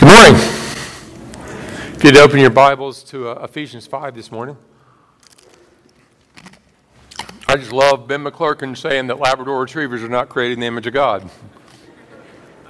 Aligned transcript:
Good 0.00 0.08
morning. 0.08 0.34
If 1.94 2.00
you'd 2.02 2.16
open 2.16 2.38
your 2.40 2.50
Bibles 2.50 3.02
to 3.04 3.28
uh, 3.30 3.44
Ephesians 3.44 3.86
5 3.86 4.14
this 4.14 4.30
morning. 4.30 4.56
I 7.48 7.56
just 7.56 7.72
love 7.72 8.06
Ben 8.08 8.24
McClurkin 8.24 8.76
saying 8.76 9.06
that 9.06 9.18
Labrador 9.18 9.60
retrievers 9.60 10.02
are 10.02 10.08
not 10.08 10.28
created 10.28 10.54
in 10.54 10.60
the 10.60 10.66
image 10.66 10.86
of 10.86 10.92
God. 10.92 11.30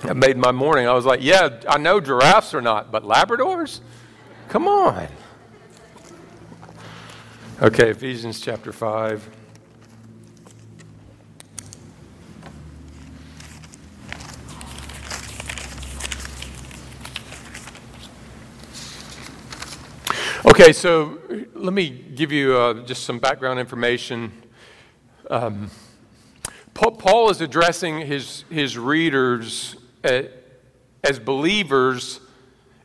That 0.02 0.16
made 0.16 0.37
my 0.37 0.52
morning. 0.52 0.87
I 0.87 0.93
was 0.93 1.07
like, 1.07 1.21
yeah, 1.23 1.61
I 1.69 1.79
know 1.79 2.01
giraffes 2.01 2.55
are 2.55 2.62
not, 2.62 2.93
but 2.93 3.02
Labradors? 3.02 3.80
Come 4.48 4.69
on. 4.69 5.09
Okay, 7.62 7.91
Ephesians 7.91 8.41
chapter 8.41 8.73
5. 8.73 9.29
Okay, 20.57 20.73
so 20.73 21.19
let 21.53 21.73
me 21.73 21.91
give 21.91 22.31
you 22.31 22.57
uh, 22.57 22.75
just 22.85 23.03
some 23.03 23.19
background 23.19 23.59
information. 23.59 24.31
Um, 25.29 25.69
Paul 26.75 27.29
is 27.30 27.41
addressing 27.41 28.07
his, 28.07 28.45
his 28.51 28.79
readers 28.79 29.75
uh, 30.05 30.23
as 31.03 31.19
believers, 31.19 32.21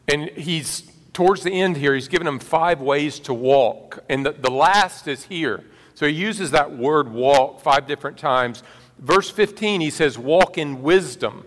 and 0.08 0.32
he's 0.32 0.82
towards 1.14 1.44
the 1.44 1.52
end 1.52 1.78
here, 1.78 1.94
he's 1.94 2.08
given 2.08 2.26
them 2.26 2.40
five 2.40 2.82
ways 2.82 3.20
to 3.20 3.36
walk, 3.36 4.00
and 4.10 4.26
the, 4.26 4.32
the 4.32 4.50
last 4.50 5.08
is 5.08 5.26
here. 5.26 5.64
So 5.94 6.08
he 6.08 6.14
uses 6.14 6.50
that 6.50 6.76
word 6.76 7.08
walk 7.08 7.62
five 7.62 7.86
different 7.86 8.18
times. 8.18 8.64
Verse 8.98 9.30
15, 9.30 9.80
he 9.80 9.92
says, 9.92 10.18
walk 10.18 10.58
in 10.58 10.82
wisdom. 10.82 11.46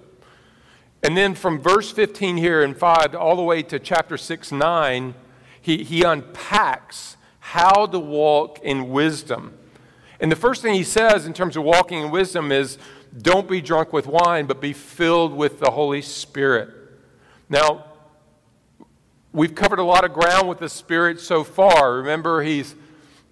And 1.03 1.17
then 1.17 1.35
from 1.35 1.59
verse 1.61 1.91
15 1.91 2.37
here 2.37 2.63
in 2.63 2.75
5 2.75 3.17
all 3.17 3.35
the 3.35 3.43
way 3.43 3.65
to 3.65 3.81
chapter 3.81 4.17
6, 4.17 4.53
9, 4.53 5.15
he, 5.63 5.85
he 5.85 6.03
unpacks 6.03 7.17
how 7.39 7.87
to 7.87 7.99
walk 7.99 8.59
in 8.63 8.91
wisdom. 8.91 9.57
And 10.21 10.31
the 10.31 10.37
first 10.37 10.61
thing 10.61 10.75
he 10.75 10.85
says 10.85 11.25
in 11.25 11.33
terms 11.33 11.57
of 11.57 11.65
walking 11.65 12.03
in 12.03 12.11
wisdom 12.11 12.53
is 12.53 12.79
don't 13.17 13.49
be 13.49 13.61
drunk 13.61 13.93
with 13.93 14.07
wine, 14.07 14.47
but 14.47 14.61
be 14.61 14.73
filled 14.73 15.35
with 15.35 15.61
the 15.61 15.71
Holy 15.71 16.03
Spirit. 16.03 16.71
Now, 17.49 17.85
we've 19.33 19.55
covered 19.55 19.79
a 19.79 19.85
lot 19.85 20.05
of 20.05 20.13
ground 20.13 20.49
with 20.49 20.59
the 20.59 20.69
Spirit 20.69 21.21
so 21.21 21.45
far. 21.45 21.95
Remember, 21.95 22.43
he's 22.43 22.75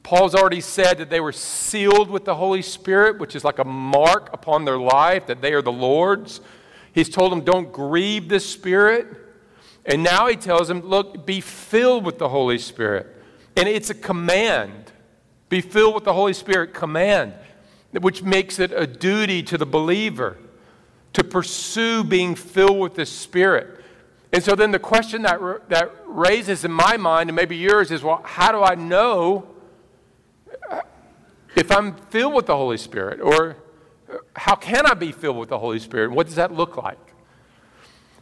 Paul's 0.03 0.35
already 0.35 0.61
said 0.61 0.99
that 0.99 1.11
they 1.11 1.21
were 1.21 1.33
sealed 1.33 2.11
with 2.11 2.25
the 2.25 2.35
Holy 2.35 2.63
Spirit, 2.63 3.19
which 3.19 3.37
is 3.37 3.45
like 3.45 3.59
a 3.59 3.65
mark 3.65 4.31
upon 4.33 4.65
their 4.65 4.79
life 4.79 5.27
that 5.27 5.43
they 5.43 5.53
are 5.53 5.63
the 5.63 5.73
Lord's. 5.73 6.41
He's 6.93 7.09
told 7.09 7.33
them, 7.33 7.43
don't 7.43 7.71
grieve 7.71 8.29
the 8.29 8.41
Spirit. 8.41 9.07
And 9.87 10.03
now 10.03 10.27
he 10.27 10.37
tells 10.37 10.69
them, 10.69 10.83
look, 10.83 11.27
be 11.27 11.41
filled 11.41 12.05
with 12.05 12.19
the 12.19 12.29
Holy 12.29 12.59
Spirit. 12.59 13.07
And 13.57 13.69
it's 13.69 13.91
a 13.91 13.95
command. 13.95 14.93
Be 15.49 15.61
filled 15.61 15.95
with 15.95 16.05
the 16.05 16.13
Holy 16.13 16.33
Spirit, 16.33 16.75
command, 16.75 17.35
which 17.93 18.23
makes 18.23 18.59
it 18.59 18.73
a 18.73 18.87
duty 18.87 19.43
to 19.45 19.59
the 19.59 19.67
believer 19.67 20.39
to 21.13 21.25
pursue 21.25 22.05
being 22.05 22.35
filled 22.35 22.79
with 22.79 22.95
the 22.95 23.07
Spirit. 23.07 23.83
And 24.33 24.43
so 24.45 24.55
then 24.55 24.71
the 24.71 24.79
question 24.79 25.23
that, 25.23 25.41
that 25.69 25.93
raises 26.07 26.65
in 26.65 26.71
my 26.71 26.97
mind, 26.97 27.31
and 27.31 27.37
maybe 27.37 27.57
yours, 27.57 27.91
is 27.91 28.03
well, 28.03 28.23
how 28.25 28.53
do 28.53 28.63
I 28.63 28.77
know 28.77 29.49
if 31.57 31.73
I'm 31.73 31.97
filled 31.97 32.35
with 32.35 32.47
the 32.47 32.57
Holy 32.57 32.77
Spirit? 32.77 33.21
Or 33.21 33.57
how 34.37 34.55
can 34.55 34.87
I 34.87 34.95
be 34.95 35.11
filled 35.11 35.37
with 35.37 35.49
the 35.49 35.59
Holy 35.59 35.81
Spirit? 35.81 36.13
What 36.13 36.27
does 36.27 36.37
that 36.37 36.53
look 36.53 36.77
like? 36.77 37.10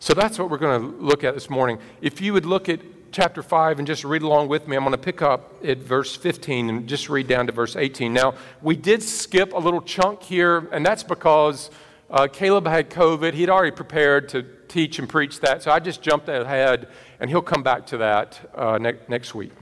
So 0.00 0.14
that's 0.14 0.38
what 0.38 0.48
we're 0.48 0.58
going 0.58 0.80
to 0.80 0.96
look 1.02 1.24
at 1.24 1.34
this 1.34 1.50
morning. 1.50 1.78
If 2.00 2.20
you 2.20 2.32
would 2.32 2.46
look 2.46 2.68
at 2.68 2.80
chapter 3.10 3.42
5 3.42 3.78
and 3.78 3.86
just 3.86 4.04
read 4.04 4.22
along 4.22 4.48
with 4.48 4.68
me, 4.68 4.76
I'm 4.76 4.84
going 4.84 4.92
to 4.92 4.98
pick 4.98 5.22
up 5.22 5.54
at 5.64 5.78
verse 5.78 6.14
15 6.14 6.68
and 6.68 6.88
just 6.88 7.08
read 7.08 7.26
down 7.26 7.46
to 7.46 7.52
verse 7.52 7.74
18. 7.74 8.12
Now, 8.12 8.34
we 8.62 8.76
did 8.76 9.02
skip 9.02 9.52
a 9.52 9.58
little 9.58 9.82
chunk 9.82 10.22
here, 10.22 10.68
and 10.70 10.86
that's 10.86 11.02
because 11.02 11.70
uh, 12.10 12.28
Caleb 12.28 12.68
had 12.68 12.90
COVID. 12.90 13.34
He'd 13.34 13.50
already 13.50 13.74
prepared 13.74 14.28
to 14.30 14.44
teach 14.68 15.00
and 15.00 15.08
preach 15.08 15.40
that, 15.40 15.64
so 15.64 15.72
I 15.72 15.80
just 15.80 16.00
jumped 16.00 16.28
ahead, 16.28 16.88
and 17.18 17.28
he'll 17.28 17.42
come 17.42 17.64
back 17.64 17.86
to 17.86 17.96
that 17.98 18.38
uh, 18.54 18.78
ne- 18.78 19.00
next 19.08 19.34
week. 19.34 19.52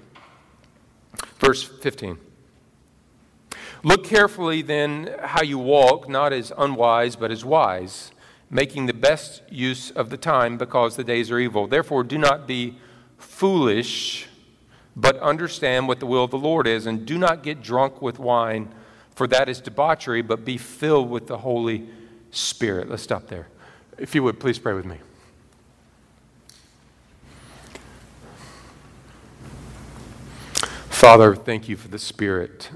Verse 1.39 1.63
15. 1.63 2.19
Look 3.83 4.05
carefully 4.05 4.61
then 4.61 5.15
how 5.23 5.43
you 5.43 5.59
walk, 5.59 6.11
not 6.11 6.35
as 6.35 6.53
unwise, 6.59 7.17
but 7.17 7.31
as 7.31 7.43
wise 7.43 8.11
making 8.51 8.87
the 8.87 8.95
best 8.95 9.43
use 9.51 9.91
of 9.91 10.11
the 10.11 10.17
time 10.17 10.57
because 10.57 10.97
the 10.97 11.05
days 11.05 11.31
are 11.31 11.39
evil. 11.39 11.67
Therefore, 11.67 12.05
do 12.05 12.19
not 12.19 12.47
be 12.47 12.79
foolish, 13.19 14.29
but 14.95 15.17
understand 15.19 15.89
what 15.89 16.01
the 16.01 16.07
will 16.07 16.25
of 16.25 16.31
the 16.31 16.39
Lord 16.39 16.67
is, 16.67 16.87
and 16.87 17.05
do 17.05 17.19
not 17.19 17.43
get 17.43 17.63
drunk 17.63 18.01
with 18.01 18.19
wine, 18.19 18.73
for 19.15 19.27
that 19.27 19.49
is 19.49 19.61
debauchery, 19.61 20.23
but 20.23 20.45
be 20.45 20.59
filled 20.59 21.11
with 21.11 21.27
the 21.27 21.39
Holy 21.39 21.89
Spirit. 22.31 22.89
Let's 22.89 23.03
stop 23.03 23.29
there. 23.29 23.49
If 23.99 24.15
you 24.15 24.23
would, 24.23 24.39
please 24.39 24.59
pray 24.59 24.75
with 24.75 24.85
me. 24.85 24.99
Father, 30.89 31.35
thank 31.35 31.69
you 31.69 31.77
for 31.77 31.89
the 31.89 31.99
Spirit. 31.99 32.71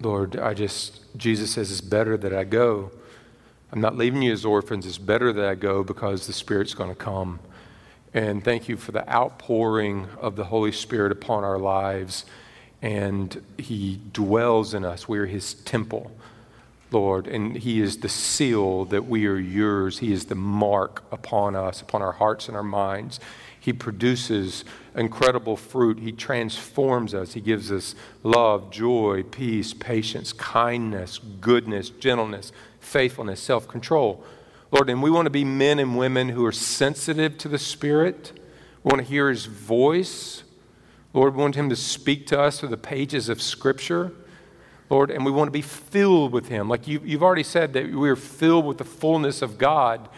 Lord, 0.00 0.36
I 0.36 0.52
just, 0.52 1.00
Jesus 1.16 1.52
says 1.52 1.70
it's 1.70 1.80
better 1.80 2.16
that 2.16 2.34
I 2.34 2.44
go 2.44 2.90
I'm 3.72 3.80
not 3.80 3.96
leaving 3.96 4.22
you 4.22 4.32
as 4.32 4.44
orphans. 4.44 4.86
It's 4.86 4.98
better 4.98 5.32
that 5.32 5.44
I 5.44 5.54
go 5.56 5.82
because 5.82 6.26
the 6.26 6.32
Spirit's 6.32 6.74
going 6.74 6.90
to 6.90 6.96
come. 6.96 7.40
And 8.14 8.44
thank 8.44 8.68
you 8.68 8.76
for 8.76 8.92
the 8.92 9.08
outpouring 9.12 10.06
of 10.20 10.36
the 10.36 10.44
Holy 10.44 10.72
Spirit 10.72 11.10
upon 11.10 11.42
our 11.42 11.58
lives. 11.58 12.24
And 12.80 13.42
He 13.58 14.00
dwells 14.12 14.72
in 14.72 14.84
us. 14.84 15.08
We 15.08 15.18
are 15.18 15.26
His 15.26 15.54
temple, 15.54 16.12
Lord. 16.92 17.26
And 17.26 17.56
He 17.56 17.80
is 17.80 17.98
the 17.98 18.08
seal 18.08 18.84
that 18.86 19.06
we 19.06 19.26
are 19.26 19.38
yours. 19.38 19.98
He 19.98 20.12
is 20.12 20.26
the 20.26 20.36
mark 20.36 21.02
upon 21.10 21.56
us, 21.56 21.82
upon 21.82 22.02
our 22.02 22.12
hearts 22.12 22.46
and 22.46 22.56
our 22.56 22.62
minds. 22.62 23.18
He 23.58 23.72
produces 23.72 24.64
incredible 24.94 25.56
fruit. 25.56 25.98
He 25.98 26.12
transforms 26.12 27.14
us. 27.14 27.32
He 27.32 27.40
gives 27.40 27.72
us 27.72 27.96
love, 28.22 28.70
joy, 28.70 29.24
peace, 29.24 29.74
patience, 29.74 30.32
kindness, 30.32 31.18
goodness, 31.40 31.90
gentleness, 31.90 32.52
faithfulness, 32.86 33.40
self 33.40 33.68
control. 33.68 34.24
Lord, 34.70 34.88
and 34.88 35.02
we 35.02 35.10
want 35.10 35.26
to 35.26 35.30
be 35.30 35.44
men 35.44 35.78
and 35.78 35.98
women 35.98 36.30
who 36.30 36.44
are 36.44 36.52
sensitive 36.52 37.36
to 37.38 37.48
the 37.48 37.58
Spirit. 37.58 38.32
We 38.82 38.90
want 38.90 39.02
to 39.02 39.08
hear 39.08 39.28
His 39.28 39.46
voice. 39.46 40.44
Lord, 41.12 41.34
we 41.34 41.42
want 41.42 41.56
Him 41.56 41.68
to 41.68 41.76
speak 41.76 42.26
to 42.28 42.40
us 42.40 42.60
through 42.60 42.70
the 42.70 42.76
pages 42.76 43.28
of 43.28 43.42
Scripture. 43.42 44.12
Lord, 44.88 45.10
and 45.10 45.24
we 45.24 45.32
want 45.32 45.48
to 45.48 45.52
be 45.52 45.62
filled 45.62 46.32
with 46.32 46.48
Him. 46.48 46.68
Like 46.68 46.86
you, 46.86 47.00
have 47.00 47.22
already 47.22 47.42
said 47.42 47.72
that 47.72 47.90
we 47.90 48.08
are 48.08 48.16
filled 48.16 48.64
with 48.64 48.78
the 48.78 48.84
fullness 48.84 49.42
of 49.42 49.58
God. 49.58 50.08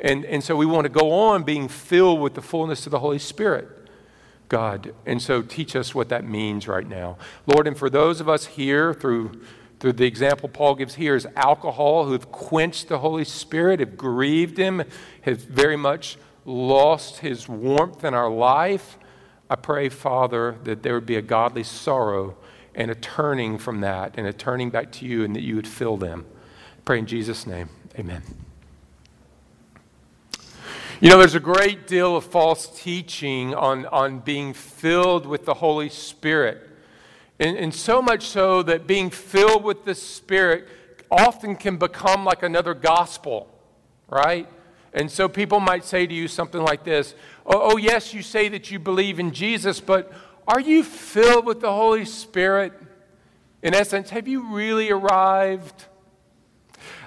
And, 0.00 0.24
and 0.24 0.42
so 0.42 0.56
we 0.56 0.66
want 0.66 0.84
to 0.84 0.90
go 0.90 1.12
on 1.12 1.42
being 1.42 1.68
filled 1.68 2.20
with 2.20 2.34
the 2.34 2.42
fullness 2.42 2.86
of 2.86 2.92
the 2.92 3.00
Holy 3.00 3.18
Spirit. 3.18 3.68
God. 4.48 4.94
And 5.04 5.20
so 5.20 5.42
teach 5.42 5.74
us 5.74 5.94
what 5.94 6.08
that 6.10 6.24
means 6.24 6.68
right 6.68 6.88
now. 6.88 7.18
Lord, 7.46 7.66
and 7.66 7.76
for 7.76 7.90
those 7.90 8.20
of 8.20 8.28
us 8.28 8.46
here 8.46 8.94
through 8.94 9.40
through 9.78 9.92
the 9.94 10.06
example 10.06 10.48
Paul 10.48 10.74
gives 10.74 10.94
here 10.94 11.14
is 11.14 11.26
alcohol, 11.36 12.06
who 12.06 12.12
have 12.12 12.32
quenched 12.32 12.88
the 12.88 12.98
Holy 12.98 13.24
Spirit, 13.24 13.80
have 13.80 13.96
grieved 13.96 14.56
him, 14.56 14.82
have 15.22 15.40
very 15.42 15.76
much 15.76 16.16
lost 16.44 17.18
his 17.18 17.48
warmth 17.48 18.04
in 18.04 18.14
our 18.14 18.30
life. 18.30 18.98
I 19.50 19.56
pray, 19.56 19.88
Father, 19.88 20.56
that 20.64 20.82
there 20.82 20.94
would 20.94 21.06
be 21.06 21.16
a 21.16 21.22
godly 21.22 21.62
sorrow 21.62 22.36
and 22.74 22.90
a 22.90 22.94
turning 22.94 23.58
from 23.58 23.80
that 23.80 24.14
and 24.16 24.26
a 24.26 24.32
turning 24.32 24.70
back 24.70 24.92
to 24.92 25.06
you 25.06 25.24
and 25.24 25.34
that 25.36 25.42
you 25.42 25.56
would 25.56 25.68
fill 25.68 25.96
them. 25.96 26.24
I 26.78 26.80
pray 26.84 26.98
in 26.98 27.06
Jesus' 27.06 27.46
name. 27.46 27.68
Amen. 27.98 28.22
You 31.00 31.10
know, 31.10 31.18
there's 31.18 31.34
a 31.34 31.40
great 31.40 31.86
deal 31.86 32.16
of 32.16 32.24
false 32.24 32.66
teaching 32.80 33.54
on, 33.54 33.84
on 33.86 34.20
being 34.20 34.54
filled 34.54 35.26
with 35.26 35.44
the 35.44 35.54
Holy 35.54 35.90
Spirit. 35.90 36.70
And, 37.38 37.56
and 37.56 37.74
so 37.74 38.00
much 38.00 38.26
so 38.26 38.62
that 38.62 38.86
being 38.86 39.10
filled 39.10 39.62
with 39.62 39.84
the 39.84 39.94
Spirit 39.94 40.68
often 41.10 41.56
can 41.56 41.76
become 41.76 42.24
like 42.24 42.42
another 42.42 42.74
gospel, 42.74 43.48
right? 44.08 44.48
And 44.92 45.10
so 45.10 45.28
people 45.28 45.60
might 45.60 45.84
say 45.84 46.06
to 46.06 46.14
you 46.14 46.26
something 46.26 46.60
like 46.62 46.84
this 46.84 47.14
oh, 47.44 47.72
oh, 47.72 47.76
yes, 47.76 48.12
you 48.14 48.22
say 48.22 48.48
that 48.48 48.70
you 48.70 48.78
believe 48.78 49.20
in 49.20 49.32
Jesus, 49.32 49.80
but 49.80 50.12
are 50.48 50.60
you 50.60 50.82
filled 50.82 51.46
with 51.46 51.60
the 51.60 51.72
Holy 51.72 52.04
Spirit? 52.04 52.72
In 53.62 53.74
essence, 53.74 54.10
have 54.10 54.26
you 54.26 54.54
really 54.54 54.90
arrived? 54.90 55.86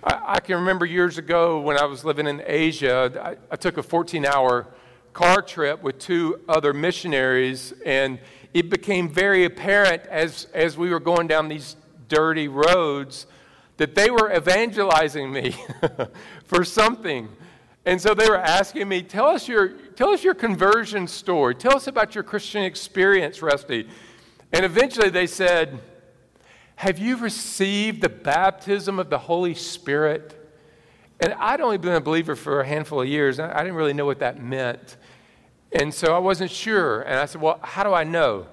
I, 0.03 0.35
I 0.35 0.39
can 0.39 0.55
remember 0.55 0.85
years 0.85 1.17
ago 1.17 1.59
when 1.59 1.77
I 1.77 1.85
was 1.85 2.05
living 2.05 2.27
in 2.27 2.41
Asia, 2.45 3.11
I, 3.21 3.37
I 3.51 3.55
took 3.55 3.77
a 3.77 3.83
14 3.83 4.25
hour 4.25 4.67
car 5.13 5.41
trip 5.41 5.81
with 5.81 5.99
two 5.99 6.39
other 6.47 6.73
missionaries, 6.73 7.73
and 7.85 8.19
it 8.53 8.69
became 8.69 9.09
very 9.09 9.45
apparent 9.45 10.05
as, 10.07 10.47
as 10.53 10.77
we 10.77 10.89
were 10.89 10.99
going 10.99 11.27
down 11.27 11.47
these 11.47 11.75
dirty 12.07 12.47
roads 12.47 13.27
that 13.77 13.95
they 13.95 14.09
were 14.09 14.35
evangelizing 14.35 15.31
me 15.31 15.55
for 16.45 16.65
something. 16.65 17.29
And 17.85 18.01
so 18.01 18.13
they 18.13 18.27
were 18.27 18.37
asking 18.37 18.89
me, 18.89 19.01
tell 19.01 19.27
us 19.27 19.47
your, 19.47 19.69
tell 19.69 20.09
us 20.09 20.23
your 20.23 20.33
conversion 20.33 21.07
story. 21.07 21.55
Tell 21.55 21.75
us 21.75 21.87
about 21.87 22.13
your 22.13 22.23
Christian 22.23 22.63
experience, 22.63 23.41
Rusty. 23.41 23.87
And 24.51 24.65
eventually 24.65 25.09
they 25.09 25.27
said, 25.27 25.79
Have 26.75 26.99
you 26.99 27.15
received 27.17 28.01
the 28.01 28.09
baptism 28.09 28.99
of 28.99 29.09
the 29.09 29.17
Holy 29.17 29.55
Spirit? 29.55 30.35
And 31.21 31.33
I'd 31.33 31.61
only 31.61 31.77
been 31.77 31.93
a 31.93 32.01
believer 32.01 32.35
for 32.35 32.61
a 32.61 32.67
handful 32.67 33.01
of 33.01 33.07
years. 33.07 33.39
I 33.39 33.59
didn't 33.59 33.75
really 33.75 33.93
know 33.93 34.05
what 34.05 34.19
that 34.19 34.41
meant. 34.41 34.97
And 35.71 35.93
so 35.93 36.15
I 36.15 36.19
wasn't 36.19 36.51
sure. 36.51 37.01
And 37.01 37.19
I 37.19 37.25
said, 37.25 37.41
Well, 37.41 37.59
how 37.61 37.83
do 37.83 37.93
I 37.93 38.03
know? 38.03 38.47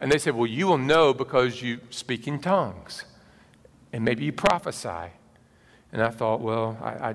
And 0.00 0.10
they 0.10 0.18
said, 0.18 0.34
Well, 0.34 0.46
you 0.46 0.66
will 0.66 0.78
know 0.78 1.12
because 1.12 1.62
you 1.62 1.80
speak 1.90 2.26
in 2.26 2.40
tongues. 2.40 3.04
And 3.92 4.04
maybe 4.04 4.24
you 4.24 4.32
prophesy. 4.32 5.12
And 5.92 6.02
I 6.02 6.10
thought, 6.10 6.40
Well, 6.40 6.78
I, 6.82 7.10
I 7.10 7.14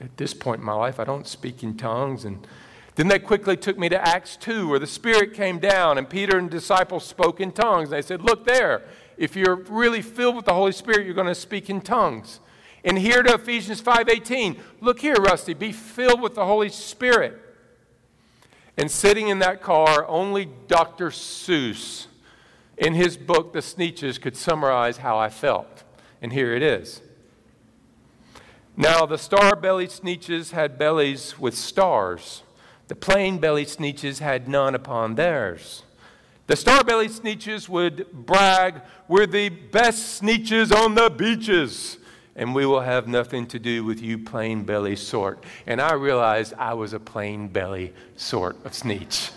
at 0.00 0.16
this 0.16 0.34
point 0.34 0.60
in 0.60 0.66
my 0.66 0.74
life, 0.74 1.00
I 1.00 1.04
don't 1.04 1.26
speak 1.26 1.62
in 1.62 1.76
tongues. 1.76 2.24
And 2.24 2.46
then 2.96 3.08
they 3.08 3.18
quickly 3.18 3.56
took 3.56 3.78
me 3.78 3.88
to 3.88 4.08
Acts 4.08 4.36
2, 4.36 4.68
where 4.68 4.78
the 4.78 4.86
Spirit 4.86 5.34
came 5.34 5.58
down 5.58 5.98
and 5.98 6.08
Peter 6.08 6.38
and 6.38 6.50
disciples 6.50 7.04
spoke 7.04 7.40
in 7.40 7.52
tongues. 7.52 7.88
And 7.88 7.92
They 7.92 8.02
said, 8.02 8.22
Look 8.22 8.46
there, 8.46 8.82
if 9.16 9.34
you're 9.34 9.56
really 9.56 10.02
filled 10.02 10.36
with 10.36 10.44
the 10.44 10.54
Holy 10.54 10.72
Spirit, 10.72 11.04
you're 11.04 11.14
going 11.14 11.26
to 11.26 11.34
speak 11.34 11.68
in 11.68 11.80
tongues. 11.80 12.40
And 12.84 12.98
here 12.98 13.22
to 13.22 13.34
Ephesians 13.34 13.80
5:18, 13.80 14.58
look 14.80 15.00
here, 15.00 15.14
Rusty, 15.14 15.54
be 15.54 15.72
filled 15.72 16.20
with 16.20 16.34
the 16.34 16.44
Holy 16.44 16.68
Spirit. 16.68 17.40
And 18.76 18.90
sitting 18.90 19.28
in 19.28 19.38
that 19.38 19.62
car, 19.62 20.06
only 20.08 20.48
Dr. 20.66 21.10
Seuss 21.10 22.06
in 22.76 22.94
his 22.94 23.16
book, 23.16 23.52
The 23.52 23.60
Sneetches, 23.60 24.20
could 24.20 24.36
summarize 24.36 24.98
how 24.98 25.16
I 25.16 25.28
felt. 25.28 25.84
And 26.20 26.32
here 26.32 26.54
it 26.54 26.62
is. 26.62 27.00
Now, 28.76 29.06
the 29.06 29.18
star 29.18 29.54
bellied 29.54 29.90
Sneetches 29.90 30.50
had 30.50 30.78
bellies 30.78 31.38
with 31.38 31.56
stars. 31.56 32.42
The 32.88 32.96
plain 32.96 33.38
bellied 33.38 33.68
Sneetches 33.68 34.18
had 34.18 34.48
none 34.48 34.74
upon 34.74 35.14
theirs. 35.14 35.84
The 36.48 36.56
star 36.56 36.82
bellied 36.82 37.12
Sneetches 37.12 37.68
would 37.68 38.10
brag, 38.12 38.82
We're 39.06 39.26
the 39.26 39.48
best 39.48 40.20
Sneetches 40.20 40.74
on 40.74 40.96
the 40.96 41.08
beaches, 41.08 41.98
and 42.36 42.54
we 42.54 42.66
will 42.66 42.80
have 42.80 43.06
nothing 43.06 43.46
to 43.46 43.58
do 43.58 43.84
with 43.84 44.00
you 44.00 44.18
plain 44.18 44.64
belly 44.64 44.96
sort. 44.96 45.42
And 45.66 45.80
I 45.80 45.94
realized 45.94 46.54
I 46.58 46.74
was 46.74 46.92
a 46.92 47.00
plain 47.00 47.48
belly 47.48 47.92
sort 48.16 48.56
of 48.64 48.72
Sneetch. 48.72 49.30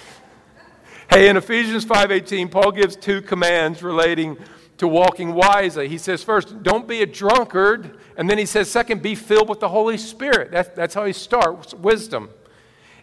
hey, 1.10 1.28
in 1.28 1.36
Ephesians 1.36 1.84
5:18, 1.84 2.50
Paul 2.50 2.72
gives 2.72 2.96
two 2.96 3.22
commands 3.22 3.82
relating 3.82 4.36
to 4.80 4.88
walking 4.88 5.34
wisely. 5.34 5.88
He 5.88 5.98
says, 5.98 6.24
first, 6.24 6.62
don't 6.62 6.88
be 6.88 7.02
a 7.02 7.06
drunkard. 7.06 7.98
And 8.16 8.30
then 8.30 8.38
he 8.38 8.46
says, 8.46 8.70
second, 8.70 9.02
be 9.02 9.14
filled 9.14 9.46
with 9.46 9.60
the 9.60 9.68
Holy 9.68 9.98
Spirit. 9.98 10.50
That's, 10.50 10.70
that's 10.70 10.94
how 10.94 11.04
he 11.04 11.12
starts 11.12 11.74
wisdom. 11.74 12.30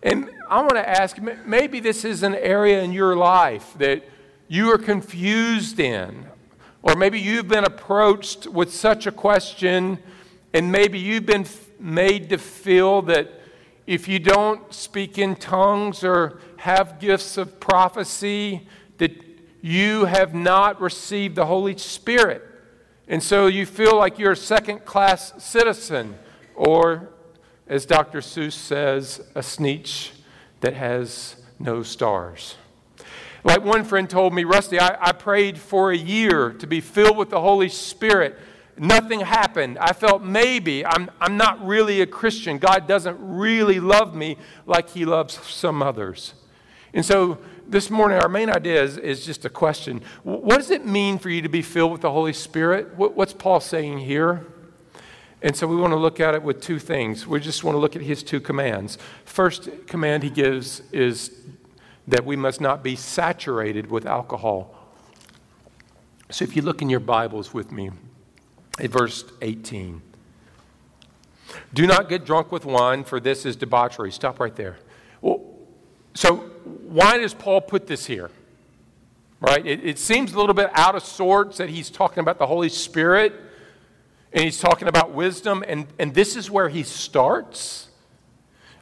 And 0.02 0.32
I 0.50 0.60
want 0.62 0.74
to 0.74 0.90
ask 0.90 1.18
maybe 1.46 1.80
this 1.80 2.04
is 2.04 2.24
an 2.24 2.34
area 2.34 2.82
in 2.82 2.94
your 2.94 3.16
life 3.16 3.76
that 3.78 4.04
you 4.48 4.72
are 4.72 4.80
confused 4.80 5.80
in, 5.80 6.26
or 6.82 6.96
maybe 6.96 7.20
you've 7.20 7.48
been 7.48 7.64
approached 7.64 8.48
with 8.48 8.74
such 8.74 9.08
a 9.08 9.12
question, 9.12 10.00
and 10.54 10.72
maybe 10.72 11.00
you've 11.00 11.26
been 11.26 11.46
made 11.80 12.30
to 12.30 12.38
feel 12.38 13.02
that 13.04 13.30
if 13.86 14.08
you 14.08 14.20
don't 14.20 14.74
speak 14.74 15.18
in 15.18 15.36
tongues 15.36 16.04
or 16.04 16.40
have 16.58 17.00
gifts 17.00 17.38
of 17.38 17.60
prophecy, 17.60 18.68
that 18.98 19.12
you 19.62 20.06
have 20.06 20.34
not 20.34 20.80
received 20.82 21.36
the 21.36 21.46
Holy 21.46 21.78
Spirit. 21.78 22.44
And 23.08 23.24
so 23.24 23.48
you 23.48 23.66
feel 23.66 23.98
like 23.98 24.20
you're 24.20 24.34
a 24.34 24.36
second 24.36 24.84
class 24.84 25.34
citizen, 25.44 26.16
or 26.56 27.10
as 27.68 27.86
Dr. 27.86 28.20
Seuss 28.20 28.54
says, 28.54 29.22
a 29.36 29.44
sneetch 29.44 30.12
that 30.62 30.74
has 30.74 31.38
no 31.60 31.84
stars. 31.84 32.56
Like 33.48 33.64
one 33.64 33.86
friend 33.86 34.10
told 34.10 34.34
me, 34.34 34.44
Rusty, 34.44 34.78
I, 34.78 34.98
I 35.00 35.12
prayed 35.14 35.58
for 35.58 35.90
a 35.90 35.96
year 35.96 36.52
to 36.52 36.68
be 36.68 36.82
filled 36.82 37.16
with 37.16 37.30
the 37.30 37.40
Holy 37.40 37.70
Spirit. 37.70 38.38
Nothing 38.78 39.22
happened. 39.22 39.78
I 39.78 39.94
felt 39.94 40.22
maybe 40.22 40.86
I'm, 40.86 41.10
I'm 41.22 41.38
not 41.38 41.66
really 41.66 42.02
a 42.02 42.06
Christian. 42.06 42.58
God 42.58 42.90
doesn't 42.90 43.18
really 43.22 43.80
love 43.80 44.14
me 44.14 44.36
like 44.66 44.90
He 44.90 45.06
loves 45.06 45.36
some 45.48 45.82
others. 45.82 46.34
And 46.94 47.06
so 47.06 47.38
this 47.66 47.90
morning, 47.90 48.20
our 48.20 48.28
main 48.28 48.50
idea 48.50 48.84
is, 48.84 48.98
is 48.98 49.26
just 49.26 49.46
a 49.46 49.50
question. 49.50 50.02
What 50.24 50.58
does 50.58 50.70
it 50.70 50.86
mean 50.86 51.18
for 51.18 51.30
you 51.30 51.42
to 51.42 51.50
be 51.50 51.62
filled 51.62 51.94
with 51.94 52.02
the 52.02 52.12
Holy 52.12 52.34
Spirit? 52.34 52.96
What, 52.98 53.16
what's 53.16 53.32
Paul 53.32 53.62
saying 53.62 54.00
here? 54.00 54.46
And 55.42 55.56
so 55.56 55.68
we 55.68 55.78
want 55.78 55.94
to 55.94 55.98
look 55.98 56.20
at 56.20 56.36
it 56.36 56.44
with 56.44 56.60
two 56.60 56.80
things. 56.80 57.26
We 57.26 57.40
just 57.40 57.64
want 57.64 57.76
to 57.76 57.80
look 57.80 57.96
at 57.96 58.02
his 58.02 58.24
two 58.24 58.42
commands. 58.42 58.98
First 59.24 59.70
command 59.88 60.24
he 60.24 60.30
gives 60.30 60.82
is 60.92 61.32
that 62.08 62.26
we 62.26 62.36
must 62.36 62.62
not 62.62 62.84
be 62.84 62.96
saturated 62.96 63.92
with 63.92 64.06
alcohol. 64.06 64.74
So 66.30 66.44
if 66.44 66.56
you 66.56 66.62
look 66.62 66.82
in 66.82 66.90
your 66.90 67.00
Bibles 67.00 67.54
with 67.54 67.72
me 67.72 67.92
at 68.80 68.90
verse 68.90 69.26
18, 69.42 70.02
do 71.74 71.88
not 71.88 72.10
get 72.10 72.26
drunk 72.26 72.52
with 72.52 72.66
wine, 72.66 73.04
for 73.04 73.20
this 73.20 73.46
is 73.46 73.56
debauchery. 73.56 74.12
Stop 74.12 74.40
right 74.40 74.56
there. 74.56 74.78
Well, 75.22 75.42
so, 76.14 76.38
why 76.88 77.18
does 77.18 77.34
Paul 77.34 77.62
put 77.62 77.88
this 77.88 78.06
here? 78.06 78.32
Right? 79.40 79.66
It, 79.66 79.86
it, 79.86 80.00
seems 80.00 80.34
a 80.34 80.40
little 80.40 80.56
bit 80.56 80.70
out 80.74 80.96
of 80.96 81.04
sorts 81.04 81.58
that 81.58 81.70
he's 81.70 81.90
talking 81.90 82.22
about 82.22 82.40
the 82.40 82.48
Holy 82.48 82.70
Spirit 82.70 83.34
and 84.34 84.44
he's 84.44 84.60
talking 84.60 84.88
about 84.88 85.14
wisdom, 85.14 85.64
and, 85.68 85.88
and 86.00 86.14
this 86.14 86.36
is 86.36 86.50
where 86.50 86.70
he 86.70 86.84
starts. 86.84 87.88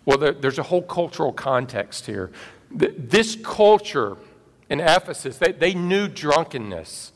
Well, 0.06 0.18
there, 0.18 0.32
there's 0.32 0.60
a 0.60 0.64
whole 0.64 0.82
cultural 0.82 1.34
context 1.34 2.06
here. 2.06 2.32
This 2.72 3.36
culture 3.36 4.18
in 4.70 4.80
Ephesus, 4.80 5.38
they, 5.38 5.52
they 5.52 5.74
knew 5.74 6.08
drunkenness. 6.08 7.12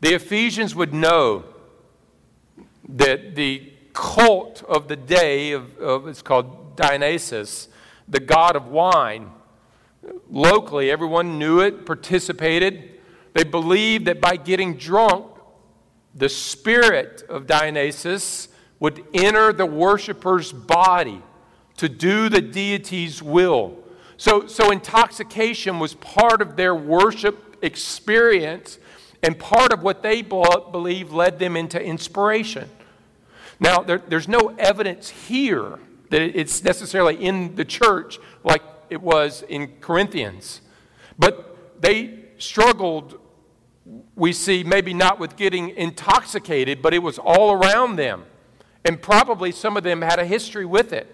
The 0.00 0.14
Ephesians 0.14 0.74
would 0.74 0.92
know 0.92 1.44
that 2.88 3.34
the 3.34 3.72
cult 3.92 4.62
of 4.64 4.88
the 4.88 4.96
day 4.96 5.52
of, 5.52 5.78
of 5.78 6.08
it's 6.08 6.22
called 6.22 6.76
Dionysus, 6.76 7.68
the 8.08 8.20
god 8.20 8.56
of 8.56 8.68
wine, 8.68 9.30
locally, 10.30 10.90
everyone 10.90 11.38
knew 11.38 11.60
it, 11.60 11.86
participated. 11.86 13.00
They 13.32 13.44
believed 13.44 14.06
that 14.06 14.20
by 14.20 14.36
getting 14.36 14.76
drunk, 14.76 15.26
the 16.14 16.28
spirit 16.28 17.22
of 17.28 17.46
Dionysus 17.46 18.48
would 18.78 19.04
enter 19.14 19.52
the 19.52 19.66
worshiper's 19.66 20.52
body 20.52 21.22
to 21.76 21.88
do 21.88 22.28
the 22.28 22.40
deity's 22.40 23.22
will. 23.22 23.78
So, 24.16 24.46
so 24.46 24.70
intoxication 24.70 25.78
was 25.78 25.94
part 25.94 26.40
of 26.40 26.56
their 26.56 26.74
worship 26.74 27.56
experience 27.62 28.78
and 29.22 29.38
part 29.38 29.72
of 29.72 29.82
what 29.82 30.02
they 30.02 30.22
believe 30.22 31.12
led 31.12 31.38
them 31.38 31.56
into 31.56 31.82
inspiration. 31.82 32.68
Now, 33.58 33.78
there, 33.78 33.98
there's 33.98 34.28
no 34.28 34.54
evidence 34.58 35.08
here 35.08 35.78
that 36.10 36.20
it's 36.20 36.62
necessarily 36.62 37.16
in 37.16 37.54
the 37.54 37.64
church 37.64 38.18
like 38.42 38.62
it 38.90 39.00
was 39.00 39.42
in 39.48 39.68
Corinthians. 39.80 40.60
But 41.18 41.80
they 41.80 42.20
struggled, 42.38 43.18
we 44.14 44.32
see, 44.32 44.62
maybe 44.64 44.92
not 44.92 45.18
with 45.18 45.36
getting 45.36 45.70
intoxicated, 45.70 46.82
but 46.82 46.92
it 46.92 47.02
was 47.02 47.18
all 47.18 47.52
around 47.52 47.96
them. 47.96 48.24
And 48.84 49.00
probably 49.00 49.50
some 49.50 49.76
of 49.76 49.82
them 49.82 50.02
had 50.02 50.18
a 50.18 50.26
history 50.26 50.66
with 50.66 50.92
it. 50.92 51.13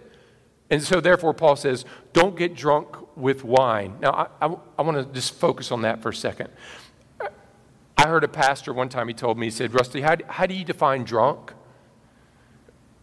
And 0.70 0.82
so, 0.82 1.00
therefore, 1.00 1.34
Paul 1.34 1.56
says, 1.56 1.84
don't 2.12 2.36
get 2.36 2.54
drunk 2.54 2.96
with 3.16 3.42
wine. 3.42 3.96
Now, 4.00 4.28
I, 4.40 4.46
I, 4.46 4.56
I 4.78 4.82
want 4.82 4.96
to 4.96 5.12
just 5.12 5.34
focus 5.34 5.72
on 5.72 5.82
that 5.82 6.00
for 6.00 6.10
a 6.10 6.14
second. 6.14 6.48
I 7.96 8.06
heard 8.06 8.24
a 8.24 8.28
pastor 8.28 8.72
one 8.72 8.88
time, 8.88 9.08
he 9.08 9.14
told 9.14 9.36
me, 9.36 9.48
he 9.48 9.50
said, 9.50 9.74
Rusty, 9.74 10.00
how, 10.00 10.16
how 10.28 10.46
do 10.46 10.54
you 10.54 10.64
define 10.64 11.04
drunk? 11.04 11.52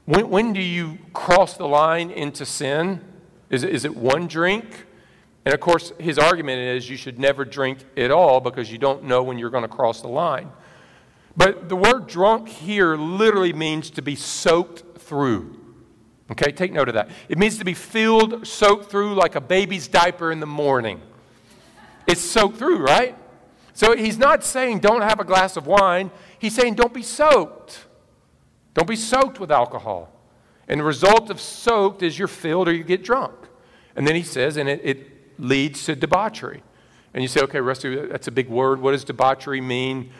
When, 0.05 0.29
when 0.29 0.53
do 0.53 0.61
you 0.61 0.97
cross 1.13 1.57
the 1.57 1.67
line 1.67 2.09
into 2.09 2.45
sin? 2.45 3.01
Is 3.49 3.63
it, 3.63 3.75
is 3.75 3.85
it 3.85 3.95
one 3.95 4.27
drink? 4.27 4.85
And 5.45 5.53
of 5.53 5.59
course, 5.59 5.91
his 5.99 6.17
argument 6.17 6.59
is 6.61 6.89
you 6.89 6.97
should 6.97 7.19
never 7.19 7.45
drink 7.45 7.79
at 7.95 8.11
all 8.11 8.39
because 8.39 8.71
you 8.71 8.77
don't 8.77 9.03
know 9.03 9.21
when 9.21 9.37
you're 9.37 9.49
going 9.49 9.63
to 9.63 9.69
cross 9.69 10.01
the 10.01 10.07
line. 10.07 10.51
But 11.35 11.69
the 11.69 11.75
word 11.75 12.07
drunk 12.07 12.47
here 12.47 12.95
literally 12.95 13.53
means 13.53 13.89
to 13.91 14.01
be 14.01 14.15
soaked 14.15 14.99
through. 14.99 15.66
Okay, 16.31 16.51
take 16.51 16.73
note 16.73 16.89
of 16.89 16.95
that. 16.95 17.09
It 17.29 17.37
means 17.37 17.57
to 17.57 17.65
be 17.65 17.73
filled, 17.73 18.45
soaked 18.45 18.91
through 18.91 19.15
like 19.15 19.35
a 19.35 19.41
baby's 19.41 19.87
diaper 19.87 20.31
in 20.31 20.39
the 20.39 20.45
morning. 20.45 21.01
It's 22.05 22.21
soaked 22.21 22.57
through, 22.57 22.79
right? 22.79 23.15
So 23.73 23.95
he's 23.95 24.17
not 24.17 24.43
saying 24.43 24.79
don't 24.79 25.01
have 25.01 25.19
a 25.19 25.23
glass 25.23 25.55
of 25.55 25.67
wine. 25.67 26.11
He's 26.39 26.55
saying 26.55 26.75
don't 26.75 26.93
be 26.93 27.03
soaked. 27.03 27.85
Don't 28.73 28.87
be 28.87 28.95
soaked 28.95 29.39
with 29.39 29.51
alcohol. 29.51 30.11
And 30.67 30.79
the 30.79 30.83
result 30.83 31.29
of 31.29 31.39
soaked 31.39 32.03
is 32.03 32.19
you're 32.19 32.27
filled 32.27 32.67
or 32.67 32.73
you 32.73 32.83
get 32.83 33.03
drunk. 33.03 33.33
And 33.95 34.05
then 34.05 34.15
he 34.15 34.23
says, 34.23 34.57
and 34.57 34.67
it, 34.67 34.81
it 34.83 35.39
leads 35.39 35.85
to 35.85 35.95
debauchery. 35.95 36.61
And 37.13 37.23
you 37.23 37.27
say, 37.27 37.41
okay, 37.41 37.59
Rusty, 37.59 37.95
that's 37.95 38.27
a 38.27 38.31
big 38.31 38.49
word. 38.49 38.81
What 38.81 38.91
does 38.91 39.03
debauchery 39.03 39.61
mean? 39.61 40.11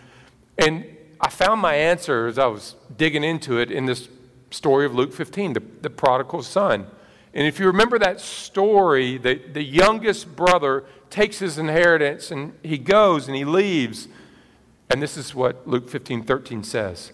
And 0.57 0.85
I 1.19 1.29
found 1.29 1.61
my 1.61 1.75
answer 1.75 2.27
as 2.27 2.39
I 2.39 2.47
was 2.47 2.75
digging 2.95 3.23
into 3.23 3.59
it 3.59 3.71
in 3.71 3.85
this 3.85 4.07
story 4.49 4.85
of 4.85 4.95
Luke 4.95 5.13
15, 5.13 5.53
the, 5.53 5.63
the 5.81 5.89
prodigal 5.89 6.43
son. 6.43 6.87
And 7.33 7.45
if 7.45 7.59
you 7.59 7.67
remember 7.67 7.99
that 7.99 8.19
story, 8.19 9.17
the, 9.17 9.35
the 9.35 9.63
youngest 9.63 10.35
brother 10.35 10.85
takes 11.09 11.39
his 11.39 11.57
inheritance 11.57 12.31
and 12.31 12.53
he 12.63 12.77
goes 12.77 13.27
and 13.27 13.35
he 13.35 13.45
leaves. 13.45 14.07
And 14.89 15.01
this 15.01 15.17
is 15.17 15.35
what 15.35 15.67
Luke 15.67 15.89
15 15.89 16.23
13 16.23 16.63
says. 16.63 17.11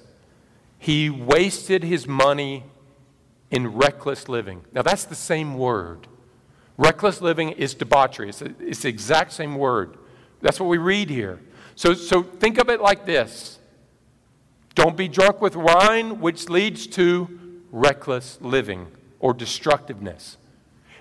He 0.77 1.09
wasted 1.09 1.83
his 1.83 2.07
money 2.07 2.63
in 3.51 3.67
reckless 3.67 4.27
living. 4.27 4.63
Now, 4.71 4.81
that's 4.81 5.05
the 5.05 5.15
same 5.15 5.57
word. 5.57 6.07
Reckless 6.77 7.21
living 7.21 7.49
is 7.51 7.73
debauchery, 7.73 8.29
it's, 8.29 8.41
a, 8.41 8.53
it's 8.59 8.81
the 8.81 8.89
exact 8.89 9.31
same 9.31 9.55
word. 9.55 9.97
That's 10.41 10.59
what 10.59 10.67
we 10.67 10.77
read 10.77 11.09
here. 11.09 11.39
So, 11.75 11.93
so 11.93 12.23
think 12.23 12.57
of 12.57 12.69
it 12.69 12.81
like 12.81 13.05
this 13.05 13.59
Don't 14.75 14.97
be 14.97 15.07
drunk 15.07 15.41
with 15.41 15.55
wine, 15.55 16.19
which 16.19 16.49
leads 16.49 16.87
to 16.87 17.61
reckless 17.71 18.39
living 18.41 18.87
or 19.19 19.33
destructiveness. 19.33 20.37